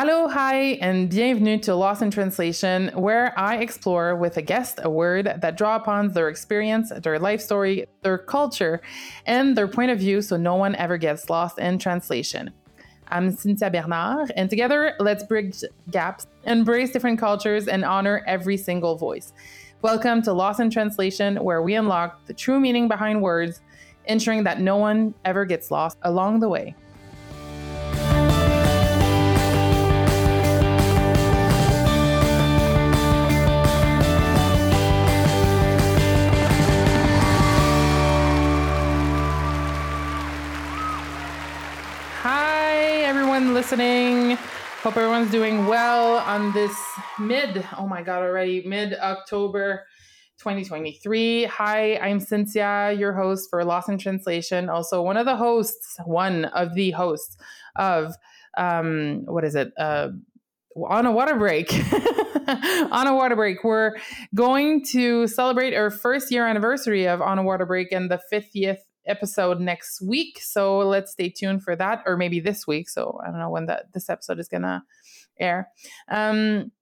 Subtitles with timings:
[0.00, 4.88] Hello, hi, and bienvenue to Lost in Translation, where I explore with a guest a
[4.88, 8.80] word that draw upon their experience, their life story, their culture,
[9.26, 12.52] and their point of view so no one ever gets lost in translation.
[13.08, 18.94] I'm Cynthia Bernard, and together let's bridge gaps, embrace different cultures, and honor every single
[18.94, 19.32] voice.
[19.82, 23.62] Welcome to Lost in Translation, where we unlock the true meaning behind words,
[24.04, 26.76] ensuring that no one ever gets lost along the way.
[43.68, 44.34] Listening.
[44.80, 46.74] Hope everyone's doing well on this
[47.18, 49.84] mid, oh my God, already mid October
[50.38, 51.44] 2023.
[51.44, 54.70] Hi, I'm Cynthia, your host for Lost in Translation.
[54.70, 57.36] Also, one of the hosts, one of the hosts
[57.76, 58.14] of,
[58.56, 59.70] um, what is it?
[59.76, 60.12] Uh,
[60.88, 61.70] on a water break.
[62.48, 63.62] on a water break.
[63.62, 63.98] We're
[64.34, 68.78] going to celebrate our first year anniversary of On a Water Break and the 50th
[69.08, 70.38] episode next week.
[70.42, 72.88] So let's stay tuned for that, or maybe this week.
[72.88, 74.84] So I don't know when that this episode is gonna
[75.40, 75.68] air.
[76.08, 76.72] Um,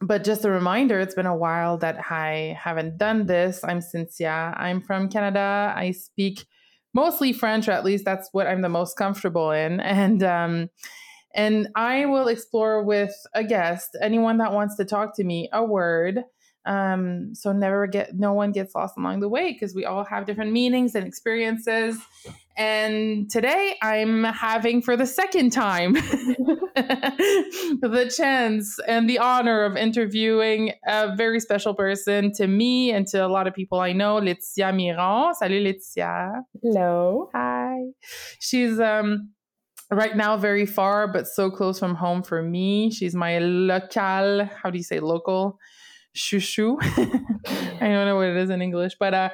[0.00, 3.62] but just a reminder, it's been a while that I haven't done this.
[3.64, 4.54] I'm Cynthia.
[4.56, 5.72] I'm from Canada.
[5.76, 6.46] I speak
[6.92, 9.80] mostly French, or at least that's what I'm the most comfortable in.
[9.94, 10.70] And um,
[11.34, 15.64] and I will explore with a guest, anyone that wants to talk to me, a
[15.64, 16.22] word
[16.66, 20.24] um, so never get no one gets lost along the way because we all have
[20.24, 21.98] different meanings and experiences.
[22.56, 25.92] And today I'm having for the second time
[26.74, 33.26] the chance and the honor of interviewing a very special person to me and to
[33.26, 35.34] a lot of people I know, Laetitia Miron.
[35.34, 36.44] Salut Laetitia.
[36.62, 37.28] Hello.
[37.34, 37.80] Hi.
[38.38, 39.30] She's um
[39.90, 42.90] right now very far but so close from home for me.
[42.90, 45.58] She's my local, how do you say local?
[46.16, 46.76] Shushu.
[46.82, 49.30] I don't know what it is in English, but uh,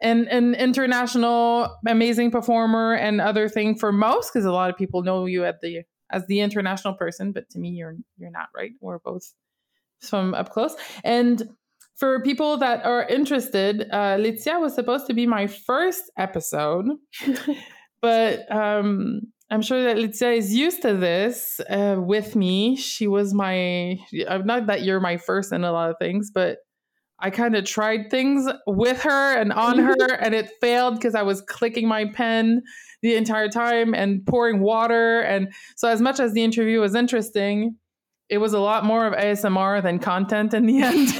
[0.00, 5.02] an an international amazing performer and other thing for most because a lot of people
[5.02, 8.72] know you at the as the international person, but to me you're you're not right.
[8.80, 9.32] We're both
[10.00, 11.42] from up close and.
[11.96, 16.86] For people that are interested, uh, Laetitia was supposed to be my first episode,
[18.02, 19.20] but um,
[19.52, 22.74] I'm sure that Laetitia is used to this uh, with me.
[22.74, 26.60] She was my, uh, not that you're my first in a lot of things, but
[27.18, 31.20] I kind of tried things with her and on her, and it failed because I
[31.20, 32.62] was clicking my pen
[33.02, 35.20] the entire time and pouring water.
[35.20, 37.76] And so, as much as the interview was interesting,
[38.30, 41.10] it was a lot more of ASMR than content in the end.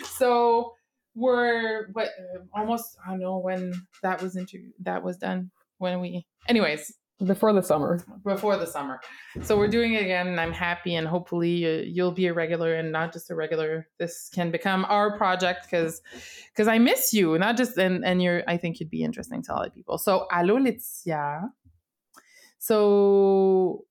[0.16, 0.74] so,
[1.14, 2.08] we're what
[2.52, 3.72] almost I don't know when
[4.02, 6.92] that was interview that was done when we anyways.
[7.24, 8.00] Before the summer.
[8.24, 9.00] Before the summer.
[9.42, 12.34] So we're doing it again and i'm happy and hopefully uh, you, will be a
[12.34, 13.86] regular and not just a regular.
[13.98, 16.00] This can become our project because
[16.52, 19.52] because i miss you not just and and you're i think you'd be interesting to
[19.52, 19.98] a lot of people.
[19.98, 21.50] So allo Laetitia.
[22.58, 23.84] so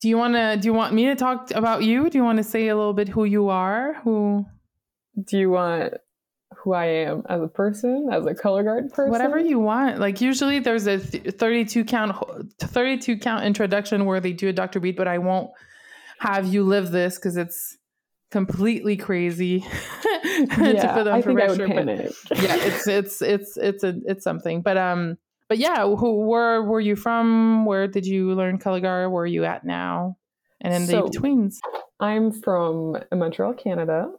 [0.00, 2.08] do you want to do you want me to talk about you?
[2.10, 3.94] Do you want to say a little bit who you are?
[4.04, 4.46] Who?
[5.24, 5.94] Do you want
[6.62, 9.10] who I am as a person, as a color guard person.
[9.10, 9.98] Whatever you want.
[9.98, 12.16] Like usually there's a 32 count
[12.58, 14.80] 32 count introduction where they do a Dr.
[14.80, 15.50] Beat, but I won't
[16.18, 17.76] have you live this because it's
[18.30, 19.64] completely crazy
[20.04, 22.12] yeah, I think I would panic.
[22.34, 24.62] yeah, it's it's it's it's a it's something.
[24.62, 25.18] But um
[25.48, 27.64] but yeah, who where were you from?
[27.64, 29.10] Where did you learn color guard?
[29.10, 30.16] Where are you at now?
[30.60, 31.60] And in so, the betweens.
[32.00, 34.10] I'm from Montreal, Canada.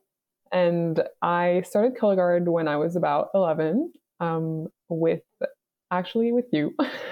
[0.51, 5.21] And I started color guard when I was about 11 um, with
[5.91, 6.75] actually with you.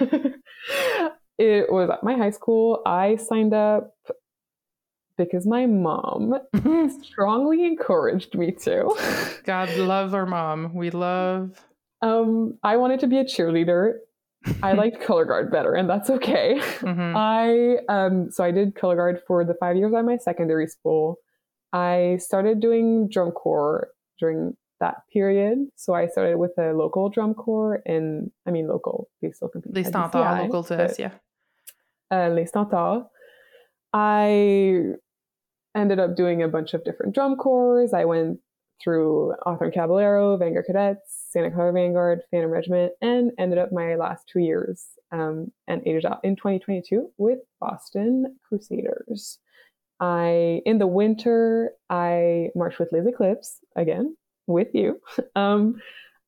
[1.38, 2.82] it was at my high school.
[2.86, 3.94] I signed up
[5.16, 6.34] because my mom
[7.02, 9.40] strongly encouraged me to.
[9.44, 10.74] God love our mom.
[10.74, 11.60] We love.
[12.00, 13.94] Um, I wanted to be a cheerleader.
[14.62, 16.60] I liked color guard better, and that's okay.
[16.60, 17.16] Mm-hmm.
[17.16, 21.16] I um, so I did color guard for the five years at my secondary school.
[21.72, 23.88] I started doing drum corps
[24.18, 25.66] during that period.
[25.76, 29.74] So I started with a local drum corps and I mean local, they still compete.
[29.74, 31.12] Les Stentors, local to us, yeah.
[32.10, 33.06] Uh, Les Stentors.
[33.92, 34.94] I
[35.74, 37.88] ended up doing a bunch of different drum corps.
[37.94, 38.38] I went
[38.82, 44.28] through Hawthorne Caballero, Vanguard Cadets, Santa Clara Vanguard, Phantom Regiment, and ended up my last
[44.32, 49.38] two years um, and aged out in 2022 with Boston Crusaders.
[50.00, 54.16] I in the winter I marched with Les Eclipses again
[54.46, 55.00] with you,
[55.36, 55.80] um,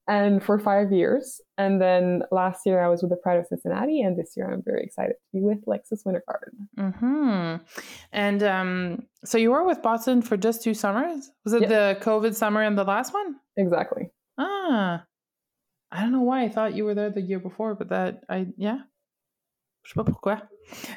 [0.09, 1.41] and for five years.
[1.57, 4.63] And then last year I was with the Pride of Cincinnati, and this year I'm
[4.63, 6.95] very excited to be with Lexis Winterguard.
[6.99, 7.57] Hmm.
[8.13, 11.31] And um, so you were with Boston for just two summers.
[11.45, 11.69] Was it Yep.
[11.71, 13.37] the COVID summer and the last one?
[13.57, 14.11] Exactly.
[14.39, 15.05] Ah,
[15.93, 18.47] I don't know why I thought you were there the year before, but that I
[18.57, 18.79] yeah.
[19.83, 20.43] Je sais pas pourquoi.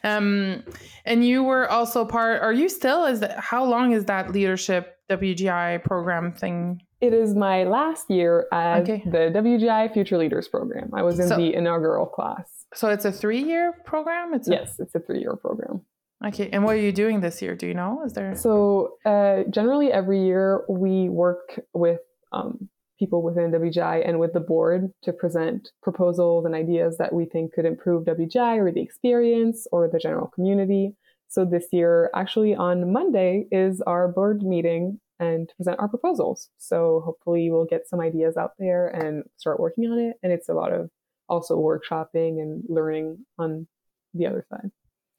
[0.04, 0.64] Um,
[1.06, 2.42] and you were also part.
[2.42, 3.06] Are you still?
[3.06, 6.82] Is that how long is that leadership WGI program thing?
[7.02, 9.04] It is my last year at Okay.
[9.06, 10.90] the WGI Future Leaders Program.
[10.94, 12.66] I was in So- the inaugural class.
[12.74, 14.34] So it's a three-year program.
[14.34, 15.82] It's a- Yes, it's a three year program.
[16.26, 16.50] okay.
[16.52, 17.56] And what are you doing this year?
[17.56, 18.02] Do you know?
[18.06, 18.36] Is there?
[18.36, 22.00] So, uh, generally, every year we work with
[22.32, 22.70] um,
[23.00, 27.54] people within WGI and with the board to present proposals and ideas that we think
[27.54, 30.96] could improve WGI or the experience or the general community.
[31.28, 36.50] So, this year, actually, on Monday is our board meeting and to present our proposals.
[36.58, 40.18] So, hopefully, we'll get some ideas out there and start working on it.
[40.22, 40.90] And it's a lot of
[41.28, 43.68] also workshopping and learning on
[44.14, 44.70] the other side.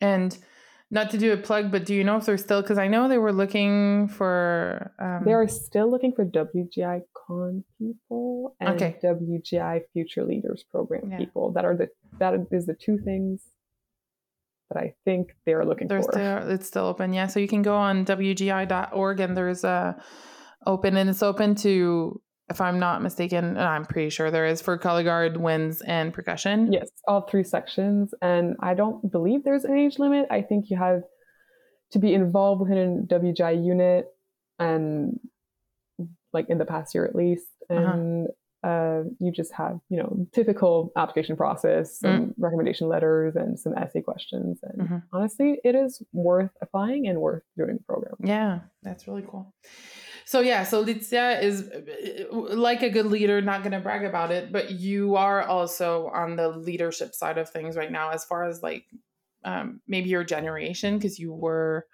[0.00, 0.37] And
[0.90, 2.62] not to do a plug, but do you know if they're still?
[2.62, 4.92] Because I know they were looking for.
[5.00, 8.98] Um, They are still looking for WGI Con people and Okay.
[9.02, 11.19] WGI Future Leaders Program Yeah.
[11.19, 11.52] people.
[11.52, 11.88] That are the
[12.19, 13.42] that is the two things
[14.70, 16.12] that I think they are looking They're for.
[16.12, 17.26] still it's still open, yeah.
[17.26, 19.96] So you can go on WGI.org and there's a
[20.66, 22.20] open and it's open to
[22.55, 26.15] if I'm not mistaken, and I'm pretty sure there is for color guard, winds, and
[26.15, 26.73] percussion.
[26.73, 30.27] Yes, all three sections, and I don't believe there's an age limit.
[30.31, 31.03] I think you have
[31.91, 32.79] to be involved within
[33.11, 34.06] a WGI unit,
[34.61, 35.19] and
[36.33, 37.81] like in the past year at least, Uh-huh.
[37.81, 38.29] and
[38.62, 44.01] uh, you just have you know typical application process, some recommendation letters, and some essay
[44.01, 44.61] questions.
[44.62, 45.03] And Mhm.
[45.12, 48.15] honestly, it is worth applying and worth doing the program.
[48.21, 49.53] Yeah, that's really cool.
[50.26, 54.31] So yeah, so Laetitia is uh, like a good leader, not going to brag about
[54.31, 58.44] it, but you are also on the leadership side of things right now, as far
[58.44, 58.87] as like
[59.44, 61.87] um, maybe your generation, because you were.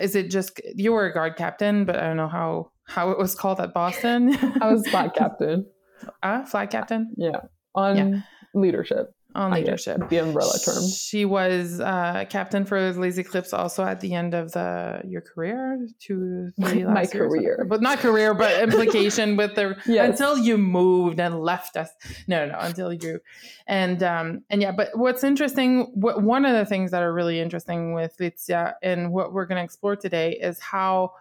[0.00, 3.18] Is it just you were a guard captain, but I don't know how how it
[3.18, 4.36] was called at Boston.
[4.60, 5.66] I was flag captain.
[6.22, 7.40] uh, flag captain Yeah,
[7.74, 8.24] on
[8.54, 10.08] leadership, on leadership.
[10.08, 10.82] the umbrella term.
[10.88, 15.86] She was uh, captain for Les Eclipses also at the end of the your career,
[16.00, 17.66] two, three My last years, career.
[17.68, 20.10] but not career, but implication with the Yes.
[20.10, 21.90] until you moved and left us.
[22.26, 23.20] No, no, no, until you,
[23.66, 24.72] and um, and yeah.
[24.72, 29.12] But what's interesting, what, one of the things that are really interesting with Laetitia and
[29.12, 31.12] what we're going to explore today is how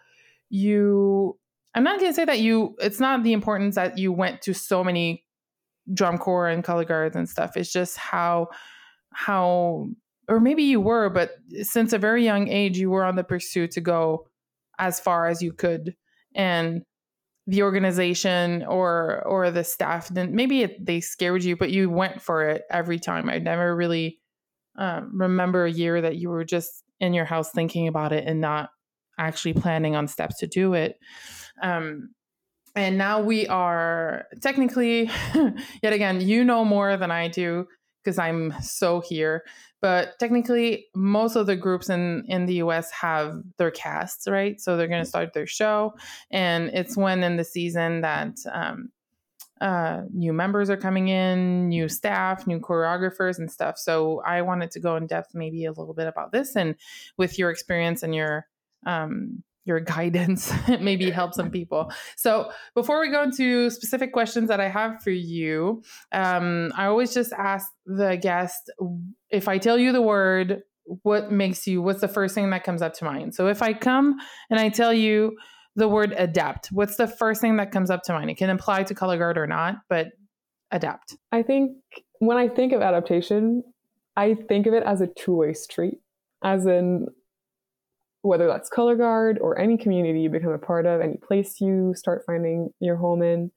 [0.50, 1.38] you.
[1.74, 2.76] I'm not going to say that you.
[2.80, 5.26] It's not the importance that you went to so many
[5.94, 7.58] drum corps and color guards and stuff.
[7.58, 8.50] It's just how
[9.14, 9.88] how
[10.28, 13.72] or maybe you were, but since a very young age you were on the pursuit
[13.72, 14.28] to go
[14.80, 15.96] as far as you could.
[16.34, 16.84] And
[17.48, 22.22] the organization or or the staff didn't maybe it, they scared you but you went
[22.22, 23.30] for it every time.
[23.30, 24.20] I never really
[24.78, 28.42] um, remember a year that you were just in your house thinking about it and
[28.42, 28.70] not
[29.18, 30.98] actually planning on steps to do it.
[31.62, 32.10] Um,
[32.75, 35.10] and now we are technically
[35.83, 37.68] yet again you know more than i do
[38.06, 39.44] because i'm so here.
[39.81, 44.62] But technically most of the groups in in the us have their casts right?
[44.62, 45.95] So they're going to start their show.
[46.31, 48.89] And it's when in the season that um,
[49.62, 53.78] uh, new members are coming in new staff new choreographers and stuff.
[53.78, 56.75] So i wanted to go in depth maybe a little bit about this and
[57.18, 58.48] with your experience and your
[58.85, 61.92] um, your guidance maybe help some people.
[62.16, 67.14] So before we go into specific questions that i have for you um, i always
[67.14, 68.72] just ask the guest
[69.30, 70.64] if i tell you the word
[71.02, 73.34] what makes you what's the first thing that comes up to mind?
[73.34, 74.18] So if i come
[74.50, 75.36] and i tell you
[75.76, 78.30] the word adapt what's the first thing that comes up to mind?
[78.30, 80.07] It can apply to color guard or not but
[80.72, 81.16] adapt.
[81.31, 81.72] I think
[82.19, 83.64] when I think of adaptation,
[84.16, 86.00] I think of it as a two way street,
[86.44, 87.07] as in
[88.26, 91.94] whether that's color guard or any community you become a part of, any place you
[91.96, 93.52] start finding your home in.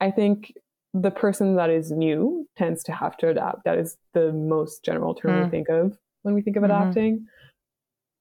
[0.00, 0.52] I think
[0.94, 3.64] the person that is new tends to have to adapt.
[3.64, 5.44] That is the most general term Mm.
[5.44, 6.66] we think of when we think of Mhm.
[6.66, 7.26] adapting.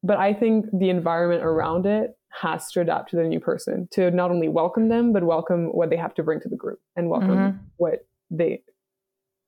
[0.03, 4.10] But I think the environment around it has to adapt to the new person to
[4.10, 7.10] not only welcome them, but welcome what they have to bring to the group and
[7.10, 7.60] welcome Mhm.
[7.77, 8.63] what they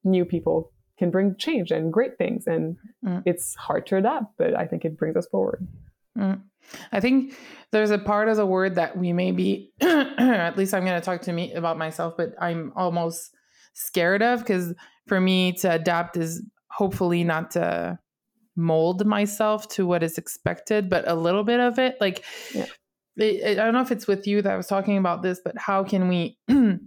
[0.03, 2.45] new people can bring change and great things.
[2.45, 3.23] And Mm.
[3.25, 5.65] it's hard to adapt, but I think it brings us forward.
[6.17, 6.41] Mm.
[6.91, 7.33] I think
[7.71, 11.05] there's a part of the word that we may be, at least I'm going to
[11.05, 13.31] talk to me about myself, but I'm almost
[13.73, 14.73] scared of because
[15.07, 16.41] for me to adapt is
[16.71, 17.99] hopefully not to
[18.55, 21.97] mold myself to what is expected, but a little bit of it.
[21.99, 22.65] Like, Yeah.
[23.17, 25.41] it, it- I don't know if it's with you that I was talking about this,
[25.43, 26.37] but how can we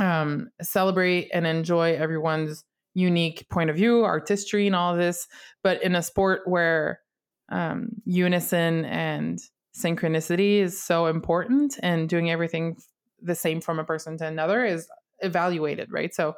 [0.00, 5.26] um, celebrate and enjoy everyone's unique point of view, artistry, and all this.
[5.62, 7.00] But in a sport where
[7.48, 9.38] um, unison and
[9.76, 12.76] synchronicity is so important, and doing everything
[13.22, 14.88] the same from a person to another is
[15.20, 16.14] evaluated, right?
[16.14, 16.34] So,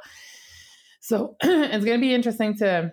[1.01, 2.93] so it's going to be interesting to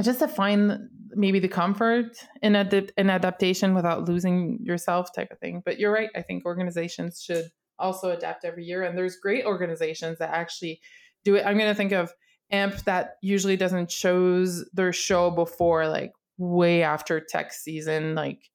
[0.00, 5.38] just to find maybe the comfort in ad- in adaptation without losing yourself type of
[5.38, 5.62] thing.
[5.64, 6.10] But you're right.
[6.16, 10.80] I think organizations should also adapt every year, and there's great organizations that actually
[11.24, 11.44] do it.
[11.46, 12.12] I'm going to think of
[12.50, 18.50] AMP that usually doesn't shows their show before like way after tech season, like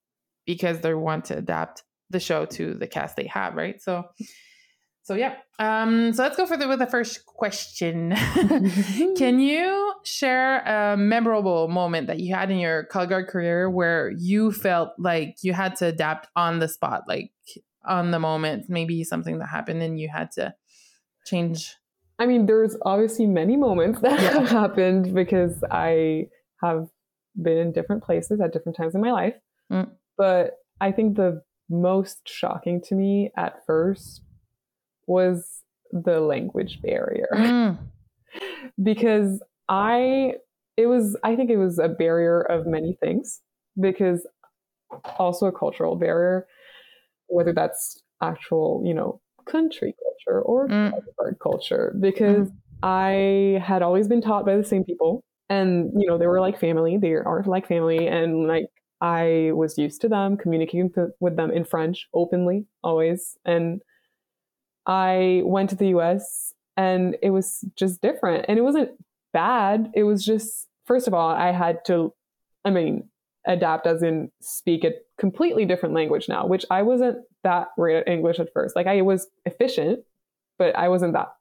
[0.46, 3.82] because they want to adapt the show to the cast they have, right?
[3.82, 4.06] So
[5.04, 5.36] so yeah.
[5.58, 8.14] Um, so let's go for the with the first question.
[9.18, 14.12] Can you share a memorable moment that you had in your color guard career where
[14.18, 17.32] you felt like you had to adapt on the spot, like
[17.86, 20.54] on the moment, maybe something that happened and you had to
[21.26, 21.74] change?
[22.20, 24.32] I mean, there's obviously many moments that Yeah.
[24.42, 26.28] have happened because I
[26.62, 26.90] have
[27.42, 29.36] been in different places at different times in my life.
[29.72, 29.90] Mm.
[30.18, 34.22] But I think the most shocking to me at first
[35.06, 37.30] was the language barrier.
[37.38, 37.78] Mm,
[38.84, 40.34] because I
[40.76, 43.42] it was I think it was a barrier of many things
[43.80, 44.28] because
[45.18, 46.46] also a cultural barrier
[47.28, 50.92] whether that's actual you know country culture or Mm.
[51.40, 52.50] culture because
[52.84, 56.60] I had always been taught by the same people and you know they were like
[56.60, 58.68] family they are like family and like
[59.00, 63.82] I was used to them communicating with them in French openly always and
[64.88, 68.46] I went to the US and it was just different.
[68.48, 68.92] And it wasn't
[69.34, 69.92] bad.
[69.94, 72.14] It was just, first of all, I had to,
[72.64, 73.10] I mean,
[73.46, 78.08] adapt as in speak a completely different language now, which I wasn't that great at
[78.08, 78.76] English at first.
[78.76, 80.00] Like I was efficient,
[80.58, 81.34] but I wasn't that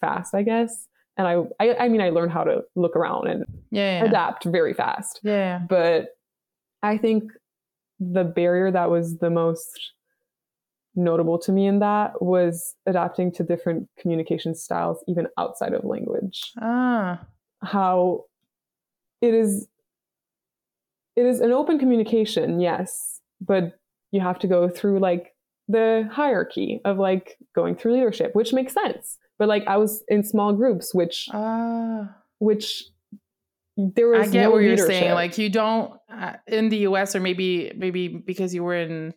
[0.00, 0.86] fast, I guess.
[1.16, 4.44] And I, I, I mean, I learned how to look around and yeah, yeah, adapt
[4.44, 5.20] very fast.
[5.22, 5.60] yeah.
[5.68, 6.08] But
[6.82, 7.24] I think
[8.00, 9.92] the barrier that was the most
[10.94, 16.52] notable to me in that was adapting to different communication styles, even outside of language.
[16.60, 17.24] Ah,
[17.62, 18.24] How
[19.20, 19.68] it is,
[21.16, 23.78] it is an open communication, yes, but
[24.10, 25.34] you have to go through like
[25.68, 29.18] the hierarchy of like going through leadership, which makes sense.
[29.38, 32.14] But like I was in small groups, which ah.
[32.38, 32.84] which
[33.76, 35.12] there was I get no what you're saying.
[35.14, 37.16] Like you don't uh, in the U.S.
[37.16, 39.14] or maybe maybe because you were in.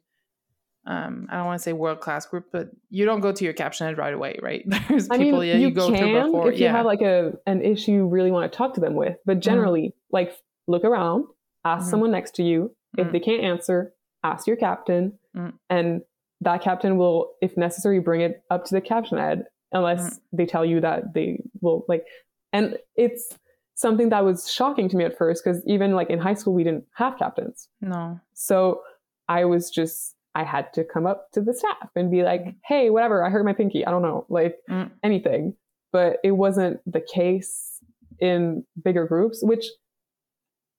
[0.87, 3.53] Um, I don't want to say world class group, but you don't go to your
[3.53, 4.63] caption head right away, right?
[4.87, 6.51] There's I people mean, yeah, you, you, go can before.
[6.51, 9.17] if you have like a an issue you really want to talk to them with.
[9.25, 10.31] But generally, like
[10.67, 11.25] look around,
[11.65, 11.89] ask Mhm.
[11.89, 12.75] someone next to you.
[12.97, 13.11] If Mm.
[13.13, 13.93] they can't answer,
[14.23, 15.53] ask your captain, Mm.
[15.71, 16.01] and
[16.41, 19.45] that captain will, if necessary, bring it up to the caption head,
[19.75, 20.19] unless Mm.
[20.37, 22.05] they tell you that they will like.
[22.53, 23.37] And it's
[23.75, 26.63] something that was shocking to me at first because even like in high school we
[26.63, 27.67] didn't have captains.
[27.81, 28.19] no.
[28.33, 28.81] So
[29.27, 32.89] I was just, I had to come up to the staff and be like, hey,
[32.89, 33.85] whatever, I hurt my pinky.
[33.85, 34.91] I don't know, like Mm.
[35.03, 35.55] anything.
[35.91, 37.79] But it wasn't the case
[38.19, 39.65] in bigger groups, which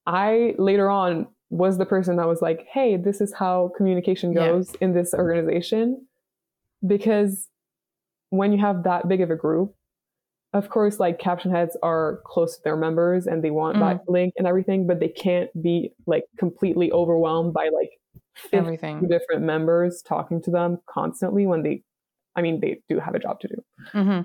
[0.06, 4.48] I later on was the person that was like, hey, this is how communication Yeah.
[4.48, 6.06] goes in this organization.
[6.86, 7.48] Because
[8.30, 9.74] when you have that big of a group,
[10.52, 13.80] of course, like caption heads are close to their members and they want Mm.
[13.80, 17.90] that link and everything, but they can't be like completely overwhelmed by like
[18.36, 19.08] 50 Everything.
[19.08, 21.82] different members talking to them constantly when they,
[22.36, 23.56] I mean, they do have a job to do.
[23.92, 24.20] hmm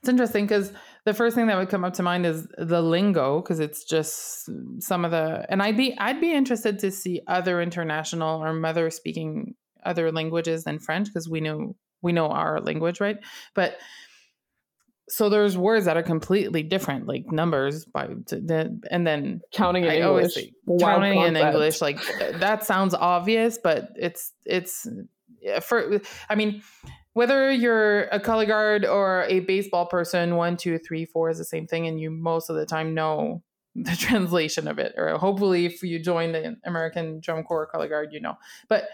[0.00, 0.72] It's interesting because
[1.04, 4.48] the first thing that would come up to mind is the lingo because it's just
[4.80, 8.90] some of the and I'd be I'd be interested to see other international or mother
[8.90, 9.54] speaking
[9.84, 13.18] other languages than French because we know we know our language right
[13.54, 13.78] but
[15.08, 18.08] so there's words that are completely different like numbers by
[18.90, 20.34] and then Counting in I English.
[20.34, 21.36] say counting in.
[21.36, 24.86] English, like uh, that sounds obvious, but it's it's
[25.62, 26.00] for.
[26.28, 26.62] I mean,
[27.14, 31.44] whether you're a color guard or a baseball person, one, two, three, four is the
[31.44, 33.42] same thing, and you most of the time know
[33.74, 34.92] the translation of it.
[34.96, 38.34] Or hopefully, if you join the American Drum Corps color guard, you know.
[38.68, 38.88] But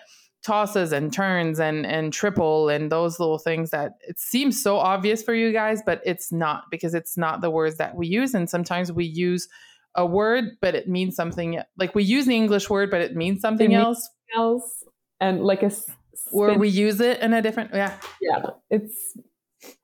[0.45, 5.23] tosses and turns and and triple and those little things that it seems so obvious
[5.23, 8.49] for you guys, but it's not because it's not the words that we use, and
[8.49, 9.49] sometimes we use
[9.97, 13.41] a word, but it means something like we use the English word, but it means
[13.41, 14.09] something mean- else.
[14.37, 14.85] else
[15.21, 15.71] and like a
[16.33, 17.97] Or we use it in a different yeah.
[18.21, 19.17] yeah it's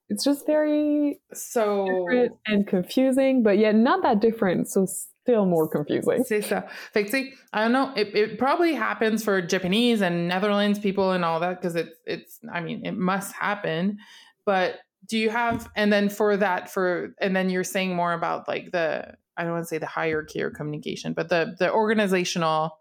[0.08, 4.86] it's just very So different and confusing but yet not that different so
[5.22, 6.68] still more confusing c'est ça.
[6.92, 7.92] Fait que, tu sais, I don't know.
[7.96, 12.38] It, it probably happens for Japanese and Netherlands people and all that because it's it's.
[12.52, 13.98] I mean, it must happen,
[14.44, 18.46] but do you have and then for that for and then you're saying more about
[18.48, 22.78] like the I don't want to say the hierarchy or communication, but the the organizational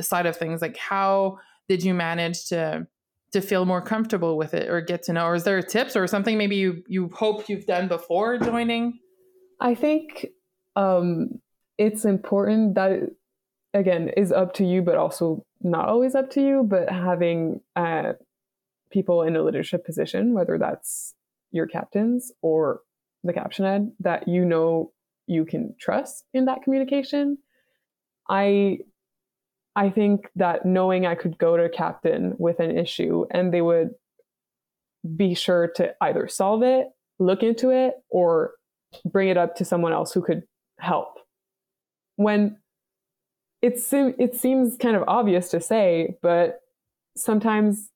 [0.00, 0.60] side of things.
[0.60, 1.38] Like how
[1.68, 2.86] did you manage to
[3.32, 6.06] to feel more comfortable with it or get to know or is there tips or
[6.08, 8.98] something maybe you you hope you've done before joining
[9.60, 10.26] i think
[10.74, 11.28] um
[11.80, 13.00] it's important that
[13.72, 18.12] again is up to you but also not always up to you but having uh,
[18.92, 21.14] people in a leadership position whether that's
[21.50, 22.80] your captains or
[23.24, 24.92] the caption head that you know
[25.26, 27.38] you can trust in that communication
[28.28, 28.78] i
[29.76, 33.62] I think that knowing I could go to a captain with an issue and they
[33.62, 33.90] would
[35.16, 38.52] be sure to either solve it, look into it, or
[39.04, 40.42] bring it up to someone else who could
[40.78, 41.14] help.
[42.20, 42.58] When
[43.62, 46.60] it, it seems kind of obvious to say, but
[47.16, 47.90] sometimes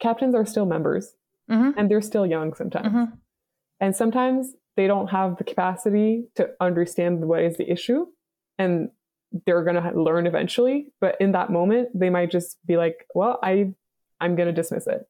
[0.00, 1.14] captains are still members
[1.50, 1.78] mm-hmm.
[1.78, 2.86] and they're still young sometimes.
[2.86, 3.14] Mm-hmm.
[3.80, 8.06] And sometimes they don't have the capacity to understand what is the issue.
[8.58, 8.90] And
[9.44, 13.38] they're going to learn eventually but in that moment they might just be like well
[13.42, 13.72] i
[14.20, 15.02] i'm going to dismiss it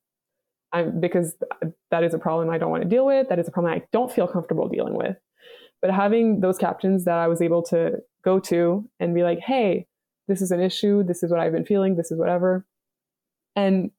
[0.73, 1.35] I'm, because
[1.91, 3.83] that is a problem i don't want to deal with that is a problem i
[3.93, 5.17] don't feel comfortable dealing with
[5.81, 7.93] but having those captains that i was able to
[8.25, 9.87] go to and be like hey
[10.29, 12.67] this is an issue this is what i've been feeling this is whatever
[13.55, 13.91] and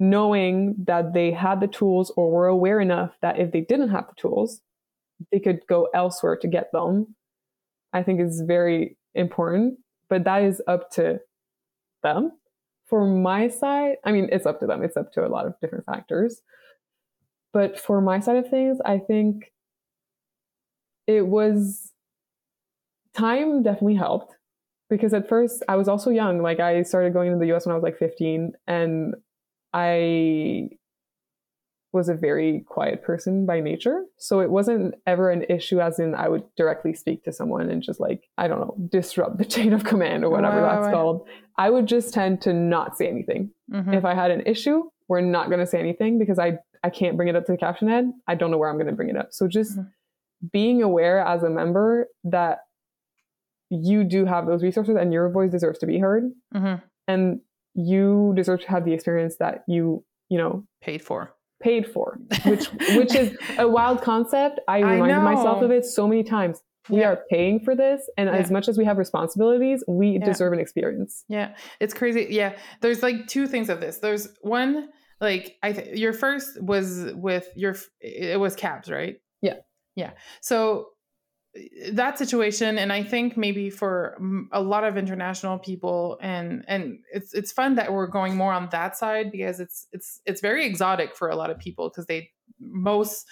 [0.00, 4.06] knowing that they had the tools or were aware enough that if they didn't have
[4.08, 4.60] the tools
[5.30, 7.14] they could go elsewhere to get them
[7.92, 9.78] i think is very important,
[10.08, 11.20] but that is up to
[12.02, 12.32] them.
[12.86, 14.82] For my side, I mean, it's up to them.
[14.82, 16.42] It's up to a lot of different factors.
[17.52, 19.52] But for my side of things, I think
[21.06, 21.92] it was
[23.14, 24.34] time definitely helped
[24.90, 26.42] because at first I was also young.
[26.42, 29.14] Like I started going to the US when I was like 15 and
[29.72, 30.68] I
[31.94, 34.04] was a very quiet person by nature.
[34.18, 37.82] So it wasn't ever an issue, as in I would directly speak to someone and
[37.82, 40.92] just like, I don't know, disrupt the chain of command or whatever right, that's right.
[40.92, 41.26] called.
[41.56, 43.50] I would just tend to not say anything.
[43.72, 43.94] Mm-hmm.
[43.94, 47.16] If I had an issue, we're not going to say anything because I, I can't
[47.16, 48.10] bring it up to the caption head.
[48.26, 49.28] I don't know where I'm going to bring it up.
[49.30, 49.88] So just mm-hmm.
[50.52, 52.58] Being aware as a member that
[53.70, 56.30] you do have those resources and your voice deserves to be heard.
[56.54, 56.84] Mm-hmm.
[57.08, 57.40] And
[57.74, 62.66] you deserve to have the experience that you, you know, paid for paid for, which
[62.90, 64.60] which is a wild concept.
[64.68, 66.60] I reminded myself of it so many times.
[66.90, 67.08] We yeah.
[67.08, 68.36] are paying for this, and yeah.
[68.36, 70.24] as much as we have responsibilities, we yeah.
[70.24, 71.24] deserve an experience.
[71.28, 72.26] Yeah, it's crazy.
[72.28, 73.98] Yeah, there's like two things of this.
[73.98, 79.16] There's one, like I th- your first was with your it was cabs, right?
[79.40, 79.54] Yeah,
[79.94, 80.12] yeah.
[80.40, 80.88] So
[81.92, 84.18] that situation and i think maybe for
[84.52, 88.68] a lot of international people and and it's it's fun that we're going more on
[88.72, 92.28] that side because it's it's it's very exotic for a lot of people because they
[92.58, 93.28] most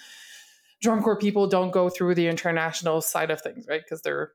[0.81, 4.31] drum corps people don't go through the international side of things right because they're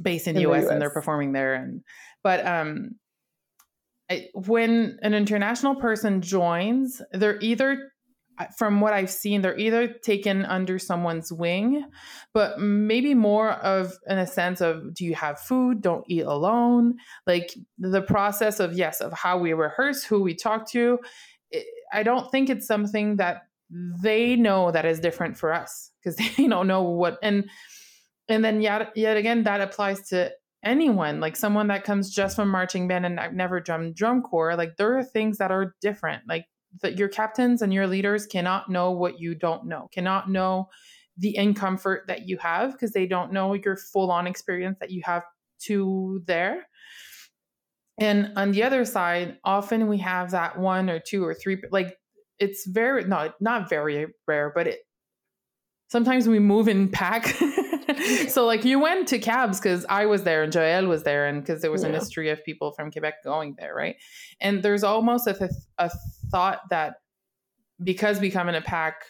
[0.00, 1.82] based in, in the, US, US and they're performing there and
[2.22, 2.92] but um
[4.10, 7.91] I, when an international person joins they're either
[8.56, 11.84] from what I've seen, they're either taken under someone's wing,
[12.32, 15.82] but maybe more of in a sense of do you have food?
[15.82, 16.96] Don't eat alone.
[17.26, 20.98] Like the process of yes, of how we rehearse, who we talk to.
[21.92, 26.46] I don't think it's something that they know that is different for us because they
[26.46, 27.48] don't know what and
[28.28, 30.30] and then yet yet again that applies to
[30.64, 34.56] anyone like someone that comes just from marching band and I've never drummed drum corps
[34.56, 36.46] like there are things that are different like
[36.80, 40.68] that your captains and your leaders cannot know what you don't know, cannot know
[41.18, 45.02] the incomfort that you have because they don't know your full on experience that you
[45.04, 45.22] have
[45.60, 46.66] to there.
[47.98, 51.98] And on the other side, often we have that one or two or three, like
[52.38, 54.80] it's very, not, not very rare, but it,
[55.92, 57.26] sometimes we move in pack
[58.28, 61.42] so like you went to cabs because I was there and Joel was there and
[61.42, 61.90] because there was yeah.
[61.90, 63.96] a mystery of people from Quebec going there, right?
[64.40, 65.90] And there's almost a, th- a
[66.30, 66.94] thought that
[67.82, 69.04] because we come in a pack,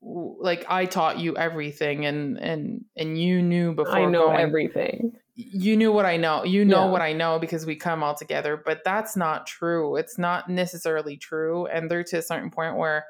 [0.00, 5.12] like I taught you everything and and and you knew before I know going, everything.
[5.34, 6.44] You knew what I know.
[6.44, 6.90] You know yeah.
[6.90, 8.60] what I know because we come all together.
[8.64, 9.96] But that's not true.
[9.96, 11.66] It's not necessarily true.
[11.66, 13.06] And there to a certain point where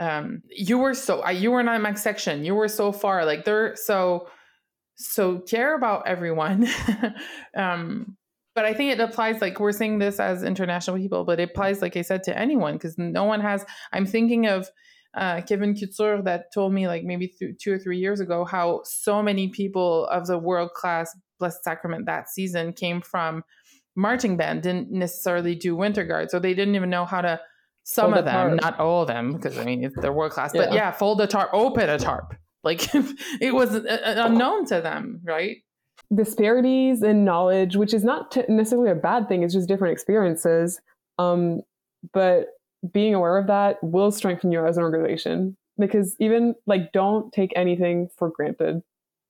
[0.00, 2.44] um you were so you were not in my section.
[2.44, 4.28] You were so far like they're so
[4.96, 6.68] so care about everyone.
[7.54, 8.16] Um
[8.54, 11.80] but i think it applies like we're saying this as international people but it applies
[11.80, 14.68] like i said to anyone because no one has i'm thinking of
[15.14, 18.82] uh, Kevin Couture that told me like maybe th- two or three years ago how
[18.84, 23.42] so many people of the world class Blessed Sacrament that season came from
[23.96, 27.40] marching band, didn't necessarily do winter guard, so they didn't even know how to
[27.90, 28.60] some Fold of the them, tarp.
[28.60, 30.52] not all of them, because I mean they're world class.
[30.52, 30.74] But Yeah.
[30.74, 32.34] yeah, fold a tarp, open a tarp.
[32.62, 32.82] Like
[33.40, 35.56] it was uh, uh, unknown to them, right?
[36.14, 40.80] disparities in knowledge, which is not t- necessarily a bad thing, it's just different experiences.
[41.18, 41.60] Um,
[42.14, 42.46] but
[42.92, 47.52] being aware of that will strengthen you as an organization because even like don't take
[47.56, 48.82] anything for granted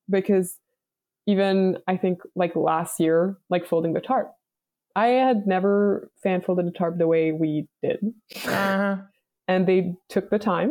[0.08, 0.56] because
[1.26, 4.32] even I think like last year, like folding the tarp,
[5.04, 8.00] I had never fan folded a tarp the way we did.
[8.46, 8.96] Uh,
[9.50, 9.80] And they
[10.14, 10.70] took the time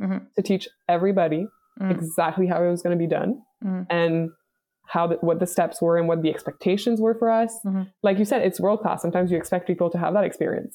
[0.00, 0.20] Mhm.
[0.36, 1.42] to teach everybody
[1.80, 1.90] Mm.
[1.90, 3.30] exactly how it was going to be done
[3.64, 3.86] Mhm.
[3.90, 4.14] and
[4.94, 7.52] how the, what the steps were and what the expectations were for us.
[7.64, 7.84] Mhm.
[8.06, 9.00] Like you said, it's world class.
[9.02, 10.74] Sometimes you expect people to have that experience.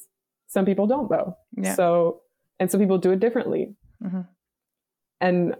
[0.54, 1.36] Some people don't though.
[1.56, 1.74] yeah.
[1.74, 2.20] So
[2.60, 3.62] and some people do it differently.
[4.02, 4.26] Mhm.
[5.20, 5.54] And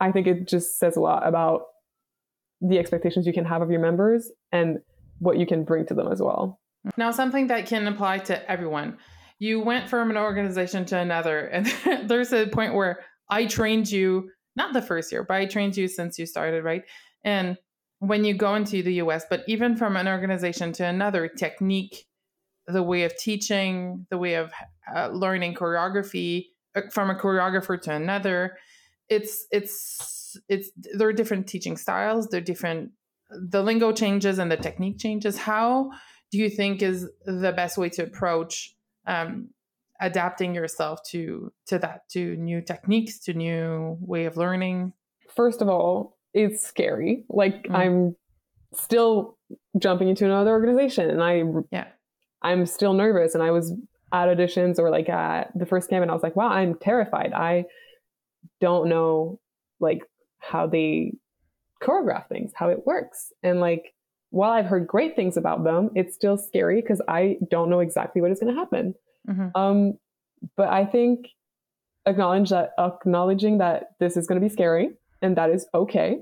[0.00, 1.58] I think it just says a lot about
[2.60, 4.78] the expectations you can have of your members and
[5.18, 6.60] what you can bring to them as well.
[6.96, 8.98] Now, something that can apply to everyone.
[9.38, 11.66] You went from an organization to another, and
[12.08, 15.88] there's a point where I trained you, not the first year, but I trained you
[15.88, 16.82] since you started, right?
[17.24, 17.58] And
[17.98, 22.06] when you go into the US, but even from an organization to another, technique,
[22.66, 24.52] the way of teaching, the way of
[24.94, 28.56] uh, learning choreography uh, from a choreographer to another,
[29.08, 32.90] it's it's it's there are different teaching styles, they're different.
[33.30, 35.36] The lingo changes and the technique changes.
[35.36, 35.90] How
[36.30, 38.74] do you think is the best way to approach
[39.06, 39.48] um,
[40.00, 44.92] adapting yourself to to that to new techniques to new way of learning
[45.36, 47.24] First of all, it's scary.
[47.28, 47.74] Like Mm.
[47.74, 48.16] I'm
[48.74, 49.36] still
[49.78, 51.88] jumping into another organization and I yeah
[52.42, 53.72] I'm still nervous and I was
[54.12, 57.32] at auditions or like at the first camp and I was like, wow, I'm terrified.
[57.32, 57.66] I
[58.60, 59.40] don't know
[59.80, 60.02] like
[60.38, 61.12] how they
[61.82, 63.32] choreograph things, how it works.
[63.42, 63.94] And like
[64.30, 68.20] while I've heard great things about them, it's still scary because I don't know exactly
[68.20, 68.94] what is going to happen.
[69.28, 69.50] Mhm.
[69.54, 69.98] Um,
[70.56, 71.28] but I think
[72.06, 74.90] acknowledge that acknowledging that this is going to be scary
[75.22, 76.20] and that is okay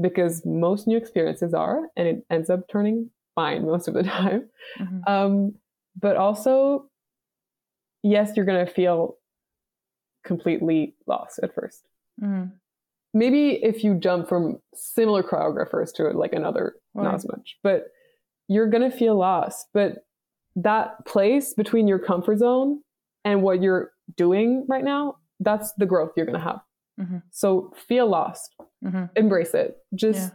[0.00, 4.48] because most new experiences are and it ends up turning fine most of the time.
[4.78, 5.08] Mhm.
[5.08, 5.54] Um,
[5.98, 6.90] but also,
[8.02, 9.16] yes, you're going to feel
[10.24, 11.86] completely lost at first.
[12.20, 12.52] Mhm.
[13.14, 17.04] Maybe if you jump from similar choreographers to like another, Right.
[17.04, 17.88] not as much, but
[18.48, 19.68] you're going to feel lost.
[19.74, 20.04] But
[20.56, 22.80] that place between your comfort zone
[23.24, 26.60] and what you're doing right now, that's the growth you're going to have.
[27.00, 27.22] Mhm.
[27.30, 28.54] So feel lost,
[28.84, 29.10] Mhm.
[29.16, 29.76] embrace it.
[29.94, 30.32] Just